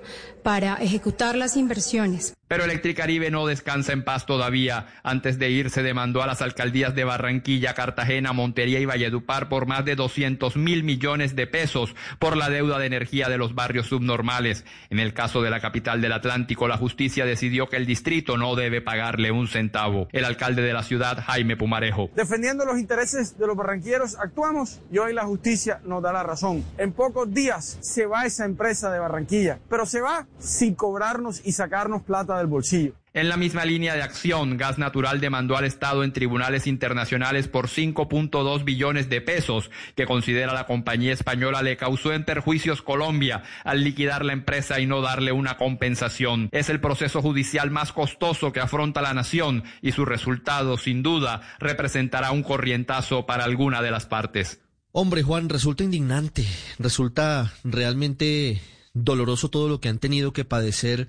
para 0.43 0.75
ejecutar 0.75 1.35
las 1.35 1.57
inversiones. 1.57 2.33
Pero 2.51 2.65
Electricaribe 2.65 3.31
no 3.31 3.47
descansa 3.47 3.93
en 3.93 4.03
paz 4.03 4.25
todavía. 4.25 4.87
Antes 5.03 5.39
de 5.39 5.49
irse 5.51 5.83
demandó 5.83 6.21
a 6.21 6.27
las 6.27 6.41
alcaldías 6.41 6.93
de 6.93 7.05
Barranquilla, 7.05 7.73
Cartagena, 7.73 8.33
Montería 8.33 8.81
y 8.81 8.85
Valledupar 8.85 9.47
por 9.47 9.67
más 9.67 9.85
de 9.85 9.95
200 9.95 10.57
mil 10.57 10.83
millones 10.83 11.33
de 11.37 11.47
pesos 11.47 11.95
por 12.19 12.35
la 12.35 12.49
deuda 12.49 12.77
de 12.77 12.87
energía 12.87 13.29
de 13.29 13.37
los 13.37 13.55
barrios 13.55 13.87
subnormales. 13.87 14.65
En 14.89 14.99
el 14.99 15.13
caso 15.13 15.41
de 15.41 15.49
la 15.49 15.61
capital 15.61 16.01
del 16.01 16.11
Atlántico, 16.11 16.67
la 16.67 16.75
justicia 16.75 17.23
decidió 17.23 17.69
que 17.69 17.77
el 17.77 17.85
distrito 17.85 18.35
no 18.35 18.53
debe 18.57 18.81
pagarle 18.81 19.31
un 19.31 19.47
centavo. 19.47 20.09
El 20.11 20.25
alcalde 20.25 20.61
de 20.61 20.73
la 20.73 20.83
ciudad, 20.83 21.23
Jaime 21.25 21.55
Pumarejo. 21.55 22.09
Defendiendo 22.17 22.65
los 22.65 22.77
intereses 22.77 23.37
de 23.37 23.47
los 23.47 23.55
barranquilleros, 23.55 24.17
actuamos 24.19 24.81
y 24.91 24.97
hoy 24.97 25.13
la 25.13 25.23
justicia 25.23 25.79
nos 25.85 26.03
da 26.03 26.11
la 26.11 26.23
razón. 26.23 26.65
En 26.77 26.91
pocos 26.91 27.33
días 27.33 27.77
se 27.79 28.05
va 28.05 28.25
esa 28.25 28.43
empresa 28.43 28.91
de 28.91 28.99
Barranquilla, 28.99 29.59
pero 29.69 29.85
se 29.85 30.01
va 30.01 30.27
sin 30.37 30.75
cobrarnos 30.75 31.41
y 31.45 31.53
sacarnos 31.53 32.01
plata 32.01 32.40
del 32.41 32.49
bolsillo. 32.49 32.93
En 33.13 33.27
la 33.27 33.35
misma 33.35 33.65
línea 33.65 33.93
de 33.93 34.03
acción, 34.03 34.55
Gas 34.55 34.77
Natural 34.77 35.19
demandó 35.19 35.57
al 35.57 35.65
Estado 35.65 36.05
en 36.05 36.13
tribunales 36.13 36.65
internacionales 36.65 37.49
por 37.49 37.67
5.2 37.67 38.63
billones 38.63 39.09
de 39.09 39.19
pesos, 39.19 39.69
que 39.95 40.05
considera 40.05 40.53
la 40.53 40.65
compañía 40.65 41.11
española 41.11 41.61
le 41.61 41.75
causó 41.75 42.13
en 42.13 42.23
perjuicios 42.23 42.81
Colombia 42.81 43.43
al 43.65 43.83
liquidar 43.83 44.23
la 44.23 44.31
empresa 44.31 44.79
y 44.79 44.87
no 44.87 45.01
darle 45.01 45.33
una 45.33 45.57
compensación. 45.57 46.47
Es 46.53 46.69
el 46.69 46.79
proceso 46.79 47.21
judicial 47.21 47.69
más 47.69 47.91
costoso 47.91 48.53
que 48.53 48.61
afronta 48.61 49.01
la 49.01 49.13
nación 49.13 49.65
y 49.81 49.91
su 49.91 50.05
resultado, 50.05 50.77
sin 50.77 51.03
duda, 51.03 51.41
representará 51.59 52.31
un 52.31 52.43
corrientazo 52.43 53.25
para 53.25 53.43
alguna 53.43 53.81
de 53.81 53.91
las 53.91 54.05
partes. 54.05 54.61
Hombre, 54.93 55.21
Juan, 55.21 55.49
resulta 55.49 55.83
indignante, 55.83 56.45
resulta 56.79 57.51
realmente 57.65 58.61
doloroso 58.93 59.49
todo 59.49 59.69
lo 59.69 59.79
que 59.79 59.89
han 59.89 59.99
tenido 59.99 60.33
que 60.33 60.45
padecer 60.45 61.07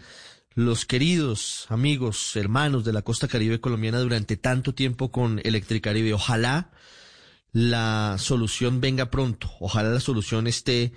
los 0.55 0.84
queridos 0.84 1.66
amigos, 1.70 2.36
hermanos 2.36 2.84
de 2.84 2.92
la 2.92 3.03
costa 3.03 3.28
caribe 3.28 3.61
colombiana 3.61 4.00
durante 4.00 4.36
tanto 4.36 4.74
tiempo 4.74 5.11
con 5.11 5.40
Electricaribe. 5.44 6.12
Ojalá 6.12 6.70
la 7.53 8.16
solución 8.18 8.80
venga 8.80 9.11
pronto, 9.11 9.50
ojalá 9.61 9.90
la 9.90 10.00
solución 10.00 10.46
esté 10.46 10.92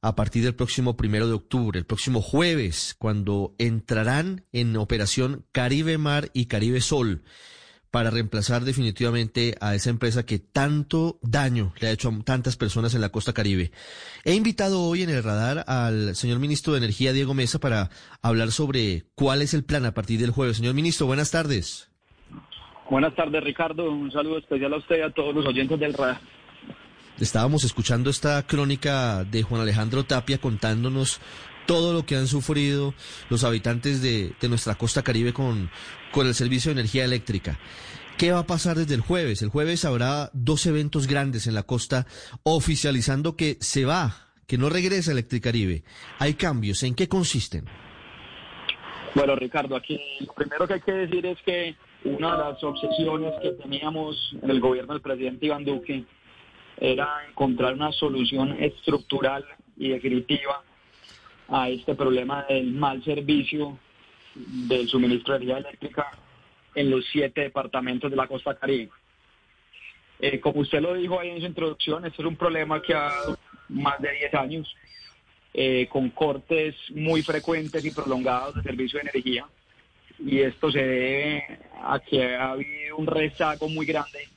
a 0.00 0.14
partir 0.14 0.44
del 0.44 0.54
próximo 0.54 0.96
primero 0.96 1.26
de 1.26 1.34
octubre, 1.34 1.78
el 1.78 1.86
próximo 1.86 2.20
jueves, 2.20 2.94
cuando 2.98 3.54
entrarán 3.58 4.44
en 4.52 4.76
operación 4.76 5.46
Caribe 5.50 5.98
Mar 5.98 6.30
y 6.34 6.46
Caribe 6.46 6.80
Sol 6.80 7.24
para 7.94 8.10
reemplazar 8.10 8.64
definitivamente 8.64 9.54
a 9.60 9.76
esa 9.76 9.88
empresa 9.88 10.26
que 10.26 10.40
tanto 10.40 11.20
daño 11.22 11.72
le 11.78 11.86
ha 11.86 11.92
hecho 11.92 12.08
a 12.08 12.24
tantas 12.24 12.56
personas 12.56 12.92
en 12.96 13.00
la 13.00 13.10
costa 13.10 13.32
caribe. 13.32 13.70
He 14.24 14.34
invitado 14.34 14.82
hoy 14.82 15.04
en 15.04 15.10
el 15.10 15.22
radar 15.22 15.62
al 15.68 16.16
señor 16.16 16.40
ministro 16.40 16.72
de 16.72 16.78
Energía, 16.78 17.12
Diego 17.12 17.34
Mesa, 17.34 17.60
para 17.60 17.90
hablar 18.20 18.50
sobre 18.50 19.04
cuál 19.14 19.42
es 19.42 19.54
el 19.54 19.62
plan 19.62 19.86
a 19.86 19.94
partir 19.94 20.18
del 20.18 20.32
jueves. 20.32 20.56
Señor 20.56 20.74
ministro, 20.74 21.06
buenas 21.06 21.30
tardes. 21.30 21.88
Buenas 22.90 23.14
tardes, 23.14 23.44
Ricardo. 23.44 23.88
Un 23.88 24.10
saludo 24.10 24.38
especial 24.38 24.74
a 24.74 24.78
usted 24.78 24.98
y 24.98 25.02
a 25.02 25.10
todos 25.10 25.32
los 25.32 25.46
oyentes 25.46 25.78
del 25.78 25.94
radar. 25.94 26.18
Estábamos 27.20 27.62
escuchando 27.62 28.10
esta 28.10 28.44
crónica 28.44 29.22
de 29.22 29.44
Juan 29.44 29.60
Alejandro 29.60 30.02
Tapia 30.02 30.38
contándonos 30.38 31.20
todo 31.66 31.92
lo 31.92 32.04
que 32.06 32.16
han 32.16 32.26
sufrido 32.26 32.94
los 33.30 33.44
habitantes 33.44 34.02
de, 34.02 34.34
nuestra 34.48 34.74
costa 34.74 35.02
caribe 35.02 35.32
con, 35.32 35.70
con 36.12 36.26
el 36.26 36.34
servicio 36.34 36.70
de 36.70 36.80
energía 36.80 37.04
eléctrica. 37.04 37.58
¿Qué 38.18 38.30
va 38.30 38.40
a 38.40 38.46
pasar 38.46 38.76
desde 38.76 38.94
el 38.94 39.00
jueves? 39.00 39.42
El 39.42 39.48
jueves 39.48 39.84
habrá 39.84 40.30
dos 40.32 40.66
eventos 40.66 41.08
grandes 41.08 41.46
en 41.46 41.54
la 41.54 41.64
costa 41.64 42.06
oficializando 42.44 43.36
que 43.36 43.56
se 43.60 43.84
va, 43.84 44.28
que 44.46 44.56
no 44.56 44.68
regresa 44.68 45.10
Electricaribe. 45.10 45.82
Hay 46.20 46.34
cambios. 46.34 46.82
¿En 46.84 46.94
qué 46.94 47.08
consisten? 47.08 47.64
Bueno, 49.14 49.34
Ricardo, 49.34 49.76
aquí 49.76 50.00
lo 50.20 50.32
primero 50.32 50.66
que 50.66 50.74
hay 50.74 50.80
que 50.80 50.92
decir 50.92 51.26
es 51.26 51.38
que 51.44 51.74
una 52.04 52.32
de 52.32 52.38
las 52.38 52.62
obsesiones 52.62 53.32
que 53.40 53.50
teníamos 53.50 54.36
en 54.42 54.50
el 54.50 54.60
gobierno 54.60 54.92
del 54.92 55.02
presidente 55.02 55.46
Iván 55.46 55.64
Duque 55.64 56.04
era 56.78 57.08
encontrar 57.28 57.74
una 57.74 57.92
solución 57.92 58.52
estructural 58.62 59.44
y 59.76 59.88
definitiva 59.88 60.62
a 61.48 61.68
este 61.68 61.94
problema 61.94 62.44
del 62.48 62.72
mal 62.72 63.02
servicio 63.04 63.78
del 64.34 64.88
suministro 64.88 65.34
de 65.34 65.44
energía 65.44 65.58
eléctrica 65.68 66.10
en 66.74 66.90
los 66.90 67.04
siete 67.12 67.42
departamentos 67.42 68.10
de 68.10 68.16
la 68.16 68.26
costa 68.26 68.54
caribe. 68.56 68.90
Eh, 70.20 70.40
como 70.40 70.60
usted 70.60 70.80
lo 70.80 70.94
dijo 70.94 71.20
ahí 71.20 71.30
en 71.30 71.40
su 71.40 71.46
introducción, 71.46 72.04
este 72.04 72.22
es 72.22 72.28
un 72.28 72.36
problema 72.36 72.80
que 72.80 72.94
ha 72.94 73.10
más 73.68 74.00
de 74.00 74.10
10 74.12 74.34
años, 74.34 74.76
eh, 75.52 75.86
con 75.88 76.10
cortes 76.10 76.74
muy 76.90 77.22
frecuentes 77.22 77.84
y 77.84 77.90
prolongados 77.90 78.54
de 78.56 78.62
servicio 78.62 78.98
de 78.98 79.10
energía. 79.10 79.46
Y 80.18 80.40
esto 80.40 80.70
se 80.70 80.84
debe 80.84 81.60
a 81.82 81.98
que 82.00 82.36
ha 82.36 82.52
habido 82.52 82.96
un 82.96 83.06
rezago 83.06 83.68
muy 83.68 83.86
grande 83.86 84.28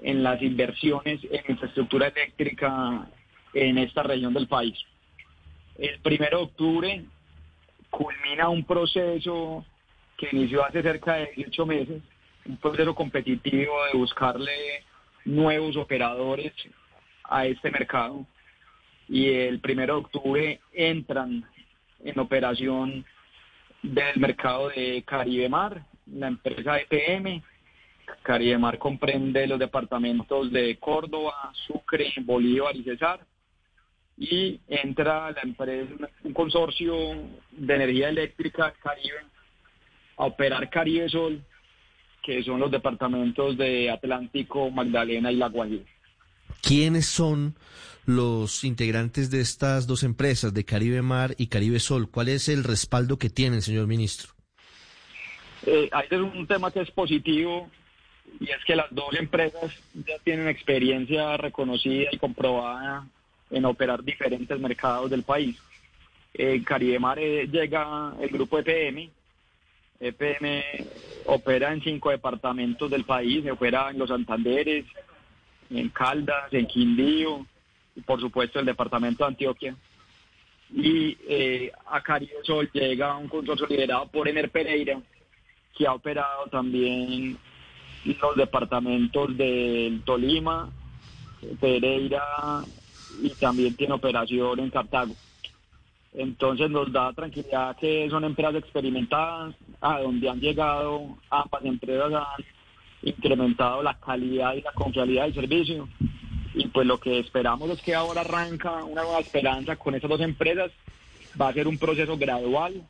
en 0.00 0.22
las 0.22 0.40
inversiones 0.42 1.20
en 1.30 1.42
infraestructura 1.48 2.08
eléctrica 2.08 3.08
en 3.54 3.78
esta 3.78 4.02
región 4.02 4.34
del 4.34 4.46
país. 4.46 4.76
El 5.78 6.00
primero 6.00 6.38
de 6.38 6.44
octubre 6.44 7.04
culmina 7.90 8.48
un 8.48 8.64
proceso 8.64 9.64
que 10.16 10.28
inició 10.32 10.64
hace 10.64 10.82
cerca 10.82 11.14
de 11.14 11.32
18 11.36 11.66
meses, 11.66 12.02
un 12.46 12.56
proceso 12.56 12.94
competitivo 12.94 13.74
de 13.92 13.98
buscarle 13.98 14.84
nuevos 15.24 15.76
operadores 15.76 16.52
a 17.24 17.46
este 17.46 17.70
mercado. 17.70 18.26
Y 19.08 19.28
el 19.28 19.60
primero 19.60 19.94
de 19.94 20.00
octubre 20.00 20.60
entran 20.72 21.44
en 22.02 22.18
operación 22.18 23.04
del 23.82 24.18
mercado 24.18 24.68
de 24.70 25.02
Caribe 25.06 25.48
Mar, 25.48 25.82
la 26.06 26.28
empresa 26.28 26.78
EPM. 26.80 27.42
Caribe 28.22 28.56
Mar 28.56 28.78
comprende 28.78 29.46
los 29.46 29.58
departamentos 29.58 30.50
de 30.50 30.76
Córdoba, 30.78 31.52
Sucre, 31.66 32.12
Bolívar 32.22 32.74
y 32.74 32.82
Cesar 32.82 33.20
y 34.16 34.60
entra 34.68 35.30
la 35.32 35.42
empresa, 35.42 35.92
un 36.24 36.32
consorcio 36.32 36.94
de 37.52 37.74
energía 37.74 38.08
eléctrica 38.08 38.72
Caribe 38.82 39.26
a 40.16 40.24
operar 40.24 40.70
Caribe 40.70 41.08
Sol, 41.08 41.42
que 42.22 42.42
son 42.42 42.58
los 42.60 42.70
departamentos 42.70 43.56
de 43.56 43.90
Atlántico, 43.90 44.70
Magdalena 44.70 45.30
y 45.30 45.36
La 45.36 45.48
Guajira. 45.48 45.84
¿Quiénes 46.62 47.06
son 47.06 47.54
los 48.06 48.64
integrantes 48.64 49.30
de 49.30 49.40
estas 49.40 49.86
dos 49.86 50.02
empresas, 50.02 50.54
de 50.54 50.64
Caribe 50.64 51.02
Mar 51.02 51.34
y 51.36 51.48
Caribe 51.48 51.78
Sol? 51.78 52.10
¿Cuál 52.10 52.28
es 52.28 52.48
el 52.48 52.64
respaldo 52.64 53.18
que 53.18 53.28
tienen, 53.28 53.60
señor 53.60 53.86
ministro? 53.86 54.32
Eh, 55.66 55.90
hay 55.92 56.16
un 56.18 56.46
tema 56.46 56.70
que 56.70 56.80
es 56.80 56.90
positivo 56.90 57.68
y 58.40 58.50
es 58.50 58.64
que 58.66 58.76
las 58.76 58.86
dos 58.90 59.14
empresas 59.18 59.72
ya 59.94 60.18
tienen 60.24 60.48
experiencia 60.48 61.36
reconocida 61.36 62.08
y 62.12 62.18
comprobada 62.18 63.06
en 63.50 63.64
operar 63.64 64.02
diferentes 64.02 64.58
mercados 64.58 65.10
del 65.10 65.22
país. 65.22 65.56
En 66.34 66.62
Caribe 66.64 66.98
Mar 66.98 67.18
eh, 67.18 67.48
llega 67.50 68.12
el 68.20 68.28
grupo 68.28 68.58
EPM. 68.58 69.10
EPM 69.98 70.62
opera 71.26 71.72
en 71.72 71.82
cinco 71.82 72.10
departamentos 72.10 72.90
del 72.90 73.04
país, 73.04 73.48
opera 73.50 73.90
en 73.90 73.98
los 73.98 74.10
Santanderes, 74.10 74.84
en 75.70 75.88
Caldas, 75.88 76.52
en 76.52 76.66
Quindío, 76.66 77.46
y 77.94 78.02
por 78.02 78.20
supuesto 78.20 78.60
el 78.60 78.66
departamento 78.66 79.24
de 79.24 79.28
Antioquia. 79.28 79.76
Y 80.74 81.16
eh, 81.28 81.72
a 81.86 82.02
Caribe 82.02 82.34
Sol 82.42 82.68
llega 82.72 83.16
un 83.16 83.28
consorcio 83.28 83.66
liderado 83.66 84.08
por 84.08 84.28
Ener 84.28 84.50
Pereira, 84.50 85.00
que 85.76 85.86
ha 85.86 85.94
operado 85.94 86.46
también 86.50 87.38
los 88.04 88.36
departamentos 88.36 89.36
del 89.36 90.02
Tolima, 90.04 90.70
Pereira, 91.60 92.64
y 93.22 93.30
también 93.30 93.74
tiene 93.76 93.94
operación 93.94 94.58
en 94.60 94.70
Cartago. 94.70 95.14
Entonces 96.14 96.70
nos 96.70 96.90
da 96.92 97.12
tranquilidad 97.12 97.76
que 97.76 98.08
son 98.08 98.24
empresas 98.24 98.56
experimentadas, 98.56 99.54
a 99.80 100.00
donde 100.00 100.28
han 100.28 100.40
llegado 100.40 101.18
ambas 101.30 101.64
empresas 101.64 102.12
han 102.12 102.44
incrementado 103.02 103.82
la 103.82 103.98
calidad 103.98 104.54
y 104.54 104.62
la 104.62 104.72
confiabilidad 104.72 105.24
del 105.24 105.34
servicio. 105.34 105.88
Y 106.54 106.68
pues 106.68 106.86
lo 106.86 106.98
que 106.98 107.18
esperamos 107.18 107.68
es 107.70 107.82
que 107.82 107.94
ahora 107.94 108.22
arranca 108.22 108.82
una 108.84 109.02
nueva 109.02 109.20
esperanza 109.20 109.76
con 109.76 109.94
esas 109.94 110.08
dos 110.08 110.20
empresas. 110.20 110.70
Va 111.38 111.48
a 111.48 111.52
ser 111.52 111.68
un 111.68 111.76
proceso 111.76 112.16
gradual 112.16 112.82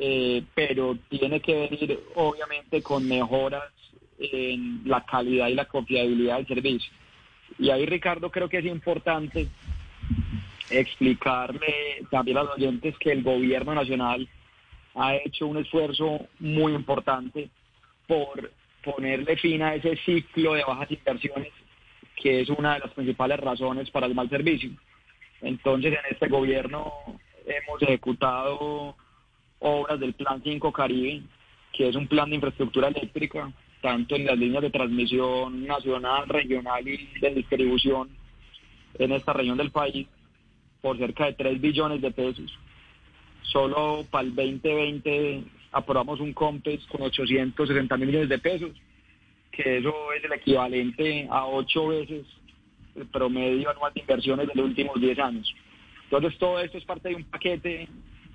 eh, 0.00 0.44
pero 0.54 0.96
tiene 1.08 1.40
que 1.40 1.54
venir 1.54 1.98
obviamente 2.14 2.80
con 2.82 3.06
mejoras 3.06 3.64
en 4.20 4.82
la 4.84 5.04
calidad 5.04 5.48
y 5.48 5.54
la 5.54 5.64
confiabilidad 5.64 6.36
del 6.36 6.46
servicio. 6.46 6.92
Y 7.58 7.70
ahí, 7.70 7.86
Ricardo, 7.86 8.30
creo 8.30 8.48
que 8.48 8.58
es 8.58 8.66
importante 8.66 9.48
explicarle 10.70 12.04
también 12.10 12.38
a 12.38 12.42
los 12.42 12.56
oyentes 12.56 12.96
que 12.98 13.12
el 13.12 13.22
gobierno 13.22 13.74
nacional 13.74 14.28
ha 14.94 15.16
hecho 15.16 15.46
un 15.46 15.58
esfuerzo 15.58 16.26
muy 16.38 16.74
importante 16.74 17.48
por 18.06 18.50
ponerle 18.84 19.36
fin 19.36 19.62
a 19.62 19.74
ese 19.74 19.96
ciclo 20.04 20.54
de 20.54 20.64
bajas 20.64 20.90
inversiones 20.90 21.52
que 22.20 22.40
es 22.40 22.48
una 22.48 22.74
de 22.74 22.80
las 22.80 22.90
principales 22.92 23.38
razones 23.40 23.90
para 23.90 24.06
el 24.06 24.14
mal 24.14 24.28
servicio. 24.28 24.70
Entonces, 25.40 25.92
en 25.92 26.12
este 26.12 26.28
gobierno 26.28 26.92
hemos 27.46 27.82
ejecutado 27.82 28.96
obras 29.60 30.00
del 30.00 30.14
Plan 30.14 30.42
5 30.42 30.72
Caribe, 30.72 31.22
que 31.72 31.88
es 31.88 31.96
un 31.96 32.08
plan 32.08 32.28
de 32.28 32.36
infraestructura 32.36 32.88
eléctrica, 32.88 33.50
tanto 33.80 34.16
en 34.16 34.26
las 34.26 34.38
líneas 34.38 34.62
de 34.62 34.70
transmisión 34.70 35.66
nacional, 35.66 36.28
regional 36.28 36.86
y 36.86 37.08
de 37.20 37.34
distribución 37.34 38.08
en 38.98 39.12
esta 39.12 39.32
región 39.32 39.56
del 39.56 39.70
país, 39.70 40.06
por 40.80 40.98
cerca 40.98 41.26
de 41.26 41.34
3 41.34 41.60
billones 41.60 42.00
de 42.00 42.10
pesos. 42.10 42.52
Solo 43.42 44.04
para 44.10 44.24
el 44.24 44.34
2020 44.34 45.44
aprobamos 45.72 46.20
un 46.20 46.32
COMPES 46.32 46.86
con 46.86 47.02
860 47.02 47.96
millones 47.96 48.28
de 48.28 48.38
pesos, 48.38 48.70
que 49.50 49.78
eso 49.78 49.94
es 50.12 50.24
el 50.24 50.32
equivalente 50.32 51.26
a 51.30 51.46
ocho 51.46 51.88
veces 51.88 52.26
el 52.94 53.06
promedio 53.06 53.70
anual 53.70 53.92
de 53.94 54.00
inversiones 54.00 54.48
de 54.48 54.54
los 54.54 54.66
últimos 54.66 55.00
10 55.00 55.18
años. 55.18 55.54
Entonces 56.04 56.38
todo 56.38 56.58
esto 56.60 56.78
es 56.78 56.84
parte 56.84 57.10
de 57.10 57.14
un 57.16 57.24
paquete 57.24 57.88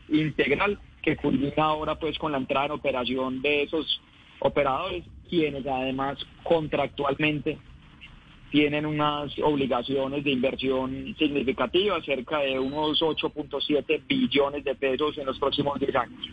integral 0.09 0.79
que 1.01 1.15
culmina 1.17 1.63
ahora 1.63 1.95
pues 1.95 2.17
con 2.17 2.31
la 2.31 2.37
entrada 2.37 2.67
en 2.67 2.71
operación 2.73 3.41
de 3.41 3.63
esos 3.63 4.01
operadores, 4.39 5.03
quienes 5.29 5.65
además 5.65 6.17
contractualmente 6.43 7.57
tienen 8.51 8.85
unas 8.85 9.31
obligaciones 9.39 10.23
de 10.23 10.31
inversión 10.31 11.15
significativas, 11.17 12.05
cerca 12.05 12.39
de 12.39 12.59
unos 12.59 13.01
8.7 13.01 14.05
billones 14.07 14.63
de 14.63 14.75
pesos 14.75 15.17
en 15.17 15.25
los 15.25 15.39
próximos 15.39 15.79
10 15.79 15.95
años. 15.95 16.29